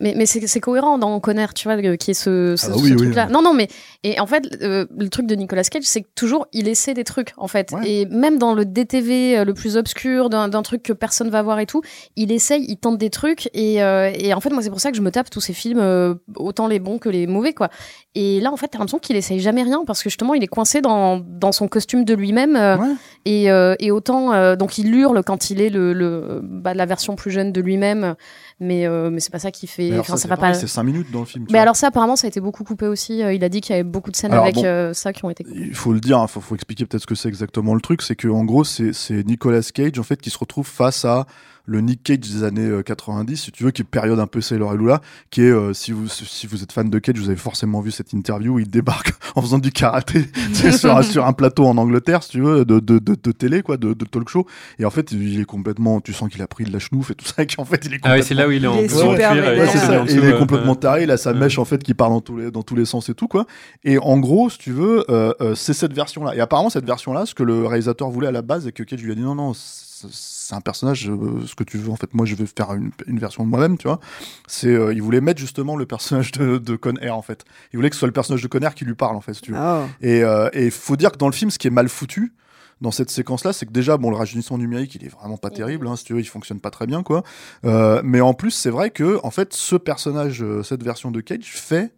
[0.00, 2.82] Mais, mais c'est cohérent dans Connor, tu vois, qui est ce, ce, Ah bah ce
[2.82, 3.24] oui, truc-là.
[3.28, 3.32] oui.
[3.32, 3.68] Non, non, mais
[4.04, 7.04] et en fait, euh, le truc de Nicolas Cage, c'est que toujours il essaie des
[7.04, 7.72] trucs, en fait.
[7.72, 7.88] Ouais.
[7.90, 11.58] Et même dans le DTV euh, le plus obscur, d'un truc que personne va voir
[11.60, 11.80] et tout,
[12.16, 13.48] il essaye, il tente des trucs.
[13.54, 15.54] Et, euh, et en fait, moi, c'est pour ça que je me tape tous ces
[15.54, 17.70] films, euh, autant les bons que les mauvais, quoi.
[18.14, 20.46] Et là, en fait, t'as l'impression qu'il essaye jamais rien parce que justement, il est
[20.48, 22.56] coincé dans, dans son costume de lui-même.
[22.56, 22.94] euh, Ouais.
[23.24, 26.84] et, euh, et autant, euh, donc il hurle quand il est le, le bah, la
[26.86, 28.14] version plus jeune de lui-même,
[28.58, 29.90] mais, euh, mais c'est pas ça qui fait.
[29.90, 30.58] Alors enfin, ça, ça c'est va pareil, pas.
[30.60, 31.46] C'est 5 minutes dans le film.
[31.50, 33.22] Mais alors ça, apparemment, ça a été beaucoup coupé aussi.
[33.22, 34.64] Euh, il a dit qu'il y avait beaucoup de scènes Alors, avec bon.
[34.64, 35.66] euh, ça qui ont été coupées.
[35.68, 38.00] Il faut le dire, il faut, faut expliquer peut-être ce que c'est exactement le truc.
[38.02, 41.26] C'est que en gros, c'est c'est Nicolas Cage en fait qui se retrouve face à
[41.66, 44.40] le Nick Cage des années euh, 90, si tu veux, qui est période un peu
[44.40, 45.00] Sailor et Lula,
[45.30, 47.90] qui est, euh, si, vous, si vous êtes fan de Cage, vous avez forcément vu
[47.90, 51.32] cette interview où il débarque en faisant du karaté tu sais, sur, un- sur un
[51.32, 54.28] plateau en Angleterre, si tu veux, de, de, de, de télé, quoi, de, de talk
[54.28, 54.46] show.
[54.78, 57.14] Et en fait, il est complètement, tu sens qu'il a pris de la chenouf et
[57.14, 58.78] tout ça, et qu'en fait, il est Ah complètement c'est là où il est en
[58.78, 60.04] Il est super avec Ouais, c'est ses ça.
[60.08, 60.38] il est ouais.
[60.38, 60.78] complètement Ouais.
[60.78, 61.38] taré, il a sa Ouais.
[61.38, 63.46] mèche en fait qui part dans tous les, dans tous les sens et tout quoi.
[63.84, 66.34] Et en gros, si tu veux, euh, euh, c'est cette version là.
[66.36, 68.82] Et apparemment, cette version là, ce que le réalisateur voulait à la base, et que
[68.84, 69.52] Cage lui a dit non, non,
[70.10, 72.90] c'est un personnage, euh, ce que tu veux, en fait, moi je vais faire une,
[73.06, 74.00] une version de moi-même, tu vois.
[74.46, 77.44] C'est, euh, il voulait mettre justement le personnage de, de en fait.
[77.72, 79.34] Il voulait que ce soit le personnage de Con Air qui lui parle en fait,
[79.34, 79.58] si tu veux.
[79.58, 79.86] Ah.
[80.00, 82.34] Et euh, et faut dire que dans le film, ce qui est mal foutu
[82.80, 85.86] dans cette séquence-là, c'est que déjà, bon, le rajeunissement numérique, il est vraiment pas terrible,
[85.86, 87.22] hein, si tu veux, il fonctionne pas très bien, quoi.
[87.64, 91.20] Euh, mais en plus, c'est vrai que, en fait, ce personnage, euh, cette version de
[91.20, 91.94] Cage fait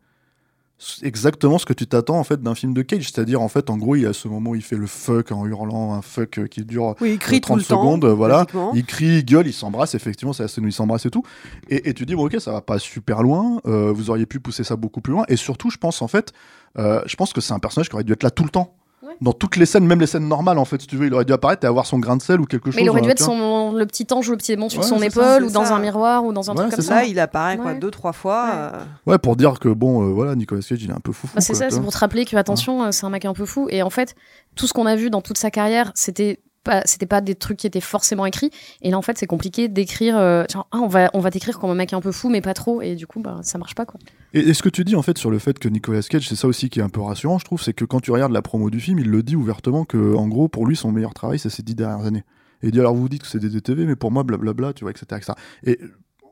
[1.02, 3.76] exactement ce que tu t'attends en fait d'un film de Cage, c'est-à-dire en fait en
[3.76, 6.38] gros il y a ce moment où il fait le fuck en hurlant un fuck
[6.38, 8.84] euh, qui dure Oui, il crie euh, tout 30 le temps, secondes, euh, voilà, il
[8.84, 11.24] crie, il gueule, il s'embrasse, effectivement c'est la scène où il s'embrasse et tout,
[11.68, 14.38] et, et tu dis bon ok ça va pas super loin, euh, vous auriez pu
[14.38, 16.32] pousser ça beaucoup plus loin, et surtout je pense en fait,
[16.78, 18.76] euh, je pense que c'est un personnage qui aurait dû être là tout le temps.
[19.20, 21.24] Dans toutes les scènes, même les scènes normales, en fait, si tu veux, il aurait
[21.24, 22.76] dû apparaître et avoir son grain de sel ou quelque chose.
[22.76, 24.86] Mais il aurait dû être son, le petit ange ou le petit démon sur Ouais,
[24.86, 25.74] son épaule ça, ou dans ça.
[25.74, 26.94] un miroir ou dans un Ouais, truc comme c'est ça.
[26.96, 27.78] Là, il apparaît quoi, Ouais.
[27.78, 28.46] deux, trois fois.
[28.54, 28.70] euh,
[29.06, 31.28] Ouais, pour dire que bon, euh, voilà, Nicolas Cage, il est un peu fou.
[31.34, 33.44] Bah, c'est ça, c'est pour te rappeler que attention, euh, c'est un mec un peu
[33.44, 33.66] fou.
[33.70, 34.14] Et en fait,
[34.54, 36.40] tout ce qu'on a vu dans toute sa carrière, c'était
[36.84, 38.50] c'était pas des trucs qui étaient forcément écrits.
[38.82, 40.16] Et là, en fait, c'est compliqué d'écrire.
[40.18, 42.54] euh, ah, on va, on va t'écrire comme un mec un peu fou, mais pas
[42.54, 42.82] trop.
[42.82, 43.98] Et du coup, bah, ça marche pas quoi.
[44.34, 46.48] Et, ce que tu dis en fait sur le fait que Nicolas Cage, c'est ça
[46.48, 48.70] aussi qui est un peu rassurant, je trouve, c'est que quand tu regardes la promo
[48.70, 51.50] du film, il le dit ouvertement que, en gros, pour lui, son meilleur travail, c'est
[51.50, 52.24] ces dix dernières années.
[52.62, 54.72] Et il dit alors vous vous dites que c'est des DTV, mais pour moi, blablabla,
[54.72, 55.32] tu vois, etc., etc.
[55.64, 55.78] Et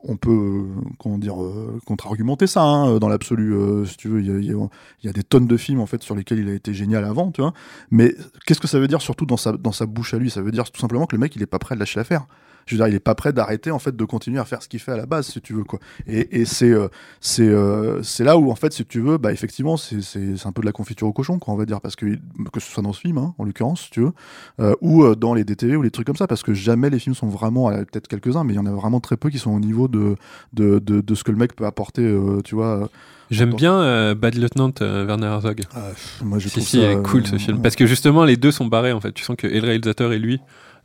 [0.07, 0.63] on peut, euh,
[0.97, 4.21] comment dire, euh, contre-argumenter ça hein, dans l'absolu, euh, si tu veux.
[4.21, 6.73] Il y y a des tonnes de films en fait sur lesquels il a été
[6.73, 7.53] génial avant, tu vois.
[7.91, 8.15] Mais
[8.45, 10.29] qu'est-ce que ça veut dire surtout dans sa, dans sa bouche à lui?
[10.29, 12.25] Ça veut dire tout simplement que le mec, il est pas prêt de lâcher l'affaire.
[12.67, 14.67] Je veux dire, il est pas prêt d'arrêter en fait de continuer à faire ce
[14.67, 15.79] qu'il fait à la base, si tu veux quoi.
[16.05, 16.87] Et, et c'est euh,
[17.21, 20.47] c'est euh, c'est là où en fait, si tu veux, bah effectivement, c'est c'est c'est
[20.47, 22.05] un peu de la confiture au cochon, quoi, on va dire, parce que
[22.51, 24.11] que ce soit dans ce film, hein, en l'occurrence, si tu veux,
[24.59, 26.99] euh, ou euh, dans les DTV ou les trucs comme ça, parce que jamais les
[26.99, 29.51] films sont vraiment, peut-être quelques-uns, mais il y en a vraiment très peu qui sont
[29.51, 30.15] au niveau de
[30.53, 32.89] de, de, de ce que le mec peut apporter, euh, tu vois.
[33.29, 35.63] J'aime bien euh, Bad Lieutenant euh, Werner Herzog.
[35.75, 35.89] Ah,
[36.23, 37.61] moi, je si, trouve si, ça, cool ce film.
[37.61, 39.11] Parce que justement, les deux sont barrés en fait.
[39.11, 40.39] Tu sens que et le réalisateur et lui,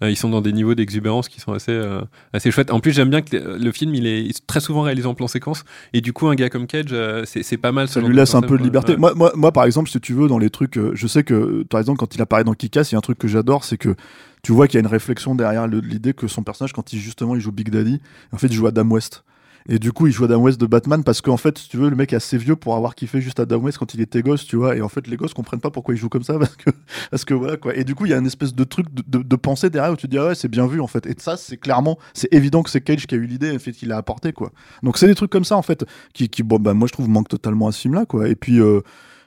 [0.09, 2.01] ils sont dans des niveaux d'exubérance qui sont assez, euh,
[2.33, 2.71] assez chouettes.
[2.71, 5.65] En plus, j'aime bien que le, film, il est, très souvent réalisé en plan séquence.
[5.93, 7.89] Et du coup, un gars comme Cage, euh, c'est c'est pas mal.
[7.89, 8.97] ça lui laisse un peu de liberté.
[8.97, 11.63] Moi, moi, moi, par exemple, si tu veux, dans les trucs, euh, je sais que,
[11.65, 13.79] par exemple, quand il apparaît dans Kick-Ass, il y a un truc que j'adore, c'est
[13.79, 13.95] que
[14.43, 17.35] tu vois qu'il y a une réflexion derrière l'idée que son personnage, quand il justement
[17.35, 18.01] il joue Big Daddy,
[18.33, 19.25] en fait, il joue Adam West.
[19.69, 21.97] Et du coup, il joue Adam West de Batman parce qu'en fait, tu veux, le
[21.97, 24.57] mec est assez vieux pour avoir kiffé juste Adam West quand il était gosse, tu
[24.57, 24.77] vois.
[24.77, 26.71] Et en fait, les gosses comprennent pas pourquoi il joue comme ça parce que,
[27.11, 27.75] parce que voilà quoi.
[27.77, 29.93] Et du coup, il y a une espèce de truc de, de- de pensée derrière
[29.93, 31.07] où tu te dis, ah ouais, c'est bien vu en fait.
[31.07, 33.73] Et ça, c'est clairement, c'est évident que c'est Cage qui a eu l'idée, en fait,
[33.73, 34.51] qu'il l'a apporté quoi.
[34.83, 37.09] Donc, c'est des trucs comme ça en fait qui, qui bon, bah, moi, je trouve,
[37.09, 38.29] manquent totalement à ce film là quoi.
[38.29, 38.81] Et puis, euh,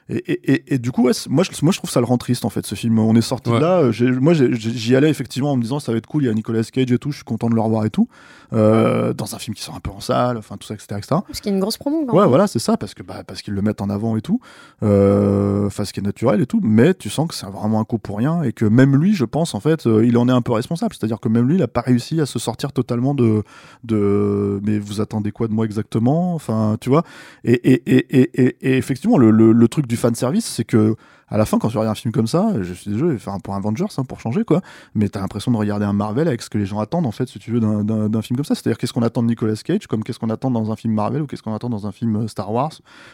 [0.08, 2.18] et, et, et, et du coup, ouais, moi, je, moi, je trouve ça le rend
[2.18, 2.64] triste en fait.
[2.66, 3.56] Ce film, on est sorti Ouais.
[3.56, 3.80] de là.
[3.82, 6.22] euh, moi, j'y allais effectivement en me disant, ça va être cool.
[6.22, 7.10] Il y a Nicolas Cage et tout.
[7.10, 8.08] Je suis content de le revoir et tout.
[8.52, 11.16] Euh, dans un film qui sort un peu en salle, enfin tout ça, etc., etc.
[11.26, 12.04] Parce qu'il y a une grosse promo.
[12.08, 12.28] Ouais, même.
[12.28, 14.38] voilà, c'est ça, parce que bah, parce qu'ils le mettent en avant et tout,
[14.84, 17.84] euh, enfin ce qui est naturel et tout, mais tu sens que c'est vraiment un
[17.84, 20.32] coup pour rien et que même lui, je pense en fait, euh, il en est
[20.32, 23.14] un peu responsable, c'est-à-dire que même lui, il a pas réussi à se sortir totalement
[23.14, 23.42] de
[23.82, 27.02] de, mais vous attendez quoi de moi exactement, enfin tu vois,
[27.44, 30.64] et et et et, et, et effectivement le, le, le truc du fan service, c'est
[30.64, 30.94] que
[31.28, 33.40] à la fin, quand tu regardes un film comme ça, je suis désolé, faire un
[33.40, 34.60] pour Avengers, hein, pour changer, quoi.
[34.94, 37.28] Mais t'as l'impression de regarder un Marvel avec ce que les gens attendent, en fait,
[37.28, 38.54] si tu veux, d'un- film comme ça.
[38.54, 41.22] C'est-à-dire, qu'est-ce qu'on attend de Nicolas Cage, comme qu'est-ce qu'on attend dans un film Marvel,
[41.22, 42.70] ou qu'est-ce qu'on attend dans un film euh, Star Wars,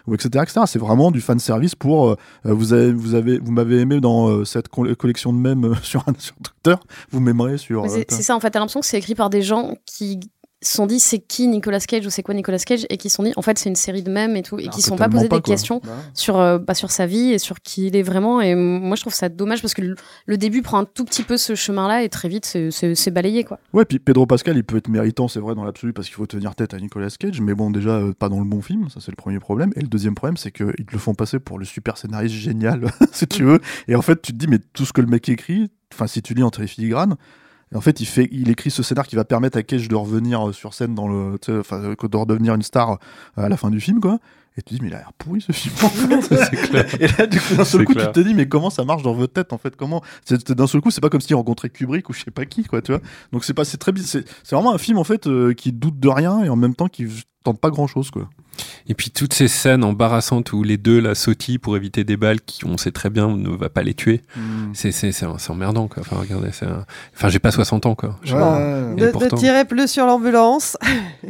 [0.06, 0.60] ou etc., etc.
[0.66, 3.98] C'est vraiment du fan service pour, euh, euh, vous avez, vous avez, vous m'avez aimé
[4.00, 6.78] dans euh, cette co- collection de mèmes sur, un- sur Twitter,
[7.12, 7.84] vous m'aimerez sur.
[8.10, 10.20] C'est ça, en fait, t'as l'impression que c'est écrit par des gens qui
[10.62, 13.16] se sont dit c'est qui Nicolas Cage ou c'est quoi Nicolas Cage et qui se
[13.16, 14.96] sont dit en fait c'est une série de mèmes et tout et qui se sont
[14.96, 15.52] pas posé pas, des quoi.
[15.54, 15.96] questions Bah ouais.
[16.14, 19.00] sur euh, bah, sur sa vie et sur qui il est vraiment et moi je
[19.02, 19.96] trouve ça dommage parce que le,
[20.26, 23.44] le début prend un tout petit peu ce chemin là et très vite c'est- balayé
[23.44, 23.58] quoi.
[23.72, 26.26] Ouais, puis Pedro Pascal, il peut être méritant, c'est vrai, dans l'absolu, parce qu'il faut
[26.26, 29.00] tenir tête à Nicolas Cage, mais bon, déjà, euh, pas dans le bon film, ça
[29.00, 29.70] c'est le premier problème.
[29.76, 32.90] Et le deuxième problème, c'est qu'ils te le font passer pour le super scénariste génial,
[33.12, 33.60] si tu veux.
[33.88, 36.22] Et en fait, tu te dis, mais tout ce que le mec écrit, enfin, si
[36.22, 36.50] tu lis en
[37.72, 40.52] filigrane, en fait, il, écrit ce scénar qui va permettre à Cage de revenir euh,
[40.52, 42.96] sur scène dans le, de redevenir une star euh,
[43.36, 44.18] à la fin du film, quoi.
[44.58, 45.74] Et tu dis, mais il a l'air pourri ce film.
[45.82, 46.96] en fait.
[47.00, 48.12] Et là, du coup, d'un seul coup, clair.
[48.12, 49.76] tu te dis, mais comment ça marche dans votre tête, en fait?
[49.76, 50.02] Comment
[50.48, 52.82] D'un seul coup, c'est pas comme s'il rencontrait Kubrick ou je sais pas qui, quoi,
[52.82, 53.00] tu vois?
[53.32, 55.72] Donc, c'est pas, c'est très, bi- c'est c'est vraiment un film, en fait, euh, qui
[55.72, 57.06] doute de rien et en même temps qui
[57.44, 58.28] tente pas grand chose, quoi.
[58.86, 62.40] Et puis toutes ces scènes embarrassantes où les deux la sautillent pour éviter des balles
[62.42, 64.20] qui on sait très bien ne va pas les tuer.
[64.36, 64.40] Mm.
[64.74, 66.02] C'est c'est c'est c'est emmerdant quoi.
[66.02, 66.84] Enfin regardez, c'est un-
[67.16, 68.18] enfin j'ai pas 60 ans quoi.
[68.26, 68.94] Ouais.
[68.96, 70.76] De, de pourtant- tirer plus sur l'ambulance.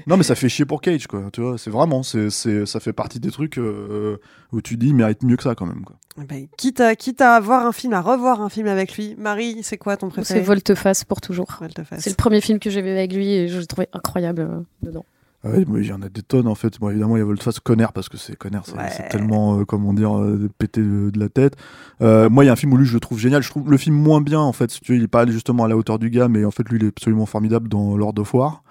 [0.08, 1.22] Non, mais ça fait chier pour Cage, quoi.
[1.32, 4.16] Tu vois, c'est vraiment, c'est, c'est, ça fait partie des trucs euh,
[4.53, 5.96] où tu dis, il mérite mieux que ça, quand même, quoi.
[6.29, 9.14] Ben, quitte, à, quitte à voir un film, à revoir un film avec lui.
[9.18, 10.40] Marie, c'est quoi ton C'est préféré?
[10.42, 11.57] Volte-Face pour toujours.
[11.61, 12.01] Volte-face.
[12.01, 14.61] C'est le premier film que j'ai vu avec lui et je le trouvais incroyable euh,
[14.83, 15.05] dedans.
[15.44, 16.79] Ah oui, mais il y en a des tonnes en fait.
[16.79, 18.90] Bon, évidemment, il y a Voltface Conner parce que c'est Conner, c'est Ouais.
[18.96, 21.57] c'est tellement, euh, comment dire, euh, pété de, de la tête.
[22.01, 23.42] Euh, moi, il y a un film où lui, je le trouve génial.
[23.42, 24.70] Je trouve le film moins bien en fait.
[24.70, 26.53] Si tu veux, il est pas allé justement à la hauteur du gars, mais en
[26.53, 28.62] fait, lui, il est absolument formidable dans Lord of War.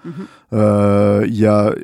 [0.54, 1.76] Il y a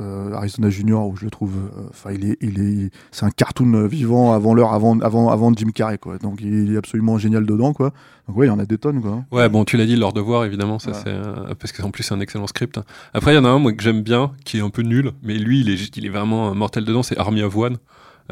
[0.00, 1.54] euh, euh, Arizona Junior où je le trouve.
[1.56, 5.52] euh, Enfin, il est, il est, c'est un cartoon vivant avant l'heure, avant, avant, avant
[5.54, 6.18] Jim Carrey quoi.
[6.18, 7.92] Donc, il est absolument génial dedans quoi.
[8.28, 9.24] Donc, ouais, il y en a des tonnes quoi.
[9.32, 10.96] Ouais, bon, tu l'as dit, of War, évidemment, ça Ouais.
[11.02, 12.78] c'est euh, parce qu'en plus c'est un excellent script.
[13.14, 15.12] Après, il y en a un moi que j'aime bien, qui est un peu nul,
[15.22, 17.02] mais lui, il est, il est vraiment euh, mortel dedans.
[17.02, 17.76] C'est Army of One euh,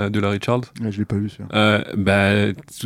[0.09, 0.63] de Larry Charles.
[0.81, 1.29] Ouais, je l'ai pas vu.
[1.53, 2.31] Euh, bah,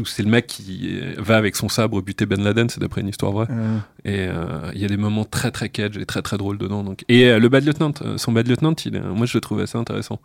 [0.05, 3.09] c'est le mec qui euh, va avec son sabre buter Ben Laden, c'est d'après une
[3.09, 3.47] histoire vraie.
[3.51, 6.59] Euh, Et euh, il y a des moments très très cage et très très drôles
[6.59, 6.83] dedans.
[6.83, 7.05] Donc.
[7.09, 9.61] Et euh, le Bad Lieutenant, euh, son Bad Lieutenant, il est- moi je le trouve
[9.61, 10.21] assez intéressant.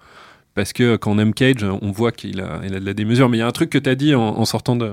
[0.55, 3.29] Parce que quand on aime Cage, on voit qu'il a, il a de la démesure.
[3.29, 4.91] Mais il y a un truc que tu as dit en, en sortant de,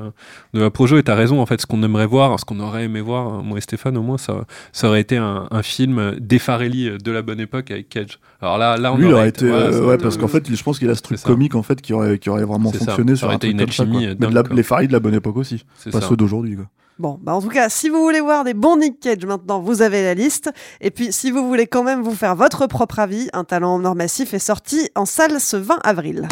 [0.55, 2.61] de la projo, et tu as raison, en fait, ce qu'on aimerait voir, ce qu'on
[2.61, 6.15] aurait aimé voir, moi et Stéphane au moins, ça, ça aurait été un, un film
[6.21, 8.19] d'Effarelli de la bonne époque avec Cage.
[8.41, 10.29] Alors là, là on lui, il aurait aurait été, voilà, euh, ça- ouais, parce qu'en
[10.29, 11.27] fait, je pense qu'il a ce truc ça.
[11.27, 12.79] comique en fait qui aurait, qui aurait vraiment ça.
[12.79, 14.11] fonctionné Ça sur aurait un été truc une ça, alchimie, quoi.
[14.13, 14.57] euh, Mais de la- dingue, quoi.
[14.57, 16.09] les Farid de la bonne époque aussi, pas ça.
[16.09, 16.57] ceux d'aujourd'hui.
[16.99, 19.83] Bon, bah en tout cas, si vous voulez voir des bons Nick Cage maintenant, vous
[19.83, 20.51] avez la liste.
[20.81, 23.85] Et puis, si vous voulez quand même vous faire votre propre avis, Un talent en
[23.85, 26.27] or massif est sorti en salle ce 20 avril.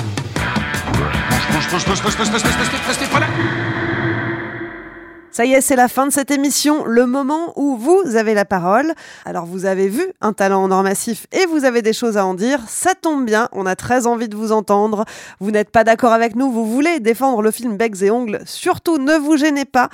[5.31, 8.47] Ça y est, c'est la fin de cette émission, le moment où vous avez la
[8.47, 8.95] parole.
[9.27, 12.25] Alors vous avez vu un talent en or massif et vous avez des choses à
[12.25, 12.61] en dire.
[12.69, 15.05] Ça tombe bien, on a très envie de vous entendre.
[15.41, 18.41] Vous n'êtes pas d'accord avec nous, vous voulez défendre le film Becs et Ongles.
[18.47, 19.91] Surtout, ne vous gênez pas.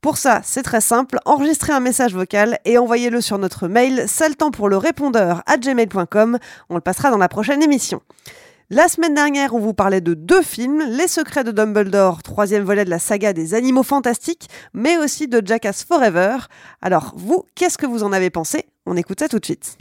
[0.00, 4.52] Pour ça, c'est très simple, enregistrez un message vocal et envoyez-le sur notre mail saltant
[4.52, 6.38] pour le répondeur à gmail.com.
[6.70, 8.00] On le passera dans la prochaine émission.
[8.70, 12.84] La semaine dernière, on vous parlait de deux films, Les Secrets de Dumbledore, troisième volet
[12.84, 16.36] de la saga des animaux fantastiques, mais aussi de Jackass Forever.
[16.80, 18.66] Alors, vous, qu'est-ce que vous en avez pensé?
[18.86, 19.78] On écoute ça tout de suite.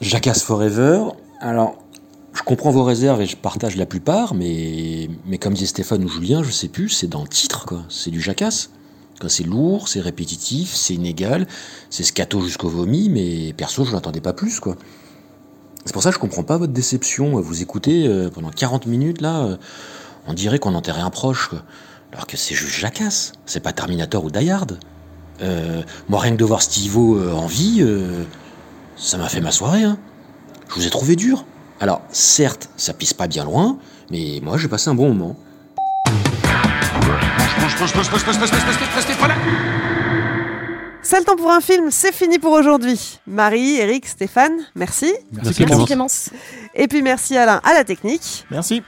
[0.00, 1.08] Jackass Forever.
[1.40, 1.76] Alors,
[2.34, 6.08] je comprends vos réserves et je partage la plupart, mais, mais comme disait Stéphane ou
[6.08, 7.82] Julien, je sais plus, c'est dans le titre, quoi.
[7.88, 8.70] C'est du Jackass.
[9.20, 11.46] Quoi, C'est lourd, c'est répétitif, c'est inégal,
[11.90, 14.76] c'est scato jusqu'au vomi, mais perso, je n'attendais pas plus, quoi.
[15.84, 17.40] C'est pour ça que je comprends pas votre déception.
[17.40, 19.56] Vous écoutez euh, pendant 40 minutes, là, euh,
[20.26, 21.62] on dirait qu'on enterrait un proche, quoi.
[22.12, 24.78] Alors que c'est juste Jackass, c'est pas Terminator ou Die Hard.
[25.40, 27.84] Euh, moi, rien que de voir Steve-O euh, en vie,
[28.96, 29.98] ça m'a fait ma soirée, hein.
[30.68, 31.44] Je vous ai trouvé dur.
[31.80, 33.78] Alors, certes, ça pisse pas bien loin,
[34.10, 35.36] mais moi, j'ai passé un bon moment.
[41.02, 43.18] C'est le temps pour un film, c'est fini pour aujourd'hui.
[43.26, 45.12] Marie, Eric, Stéphane, merci.
[45.32, 45.86] Merci, Merci Clémence.
[45.86, 46.30] Clémence.
[46.74, 48.46] Et puis merci Alain à la technique.
[48.50, 48.82] Merci.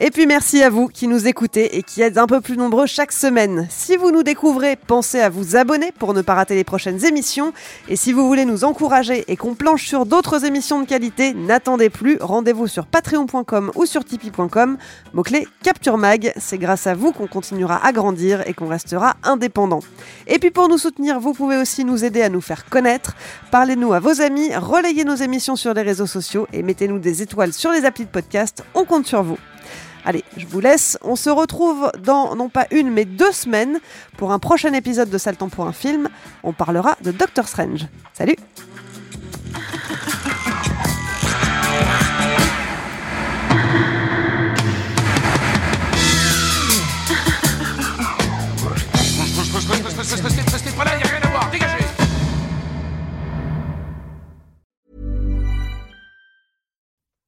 [0.00, 2.86] Et puis merci à vous qui nous écoutez et qui êtes un peu plus nombreux
[2.86, 3.66] chaque semaine.
[3.68, 7.52] Si vous nous découvrez, pensez à vous abonner pour ne pas rater les prochaines émissions.
[7.88, 11.90] Et si vous voulez nous encourager et qu'on planche sur d'autres émissions de qualité, n'attendez
[11.90, 14.78] plus, rendez-vous sur patreon.com ou sur tipeee.com.
[15.14, 19.80] Mot-clé Capture Mag, c'est grâce à vous qu'on continuera à grandir et qu'on restera indépendant.
[20.28, 23.16] Et puis pour nous soutenir, vous pouvez aussi nous aider à nous faire connaître.
[23.50, 27.52] Parlez-nous à vos amis, relayez nos émissions sur les réseaux sociaux et mettez-nous des étoiles
[27.52, 28.62] sur les applis de podcast.
[28.76, 29.38] On compte sur vous.
[30.08, 30.96] Allez, je vous laisse.
[31.02, 33.78] On se retrouve dans non pas une mais deux semaines
[34.16, 36.08] pour un prochain épisode de Saltan pour un film.
[36.42, 37.84] On parlera de Doctor Strange.
[38.14, 38.36] Salut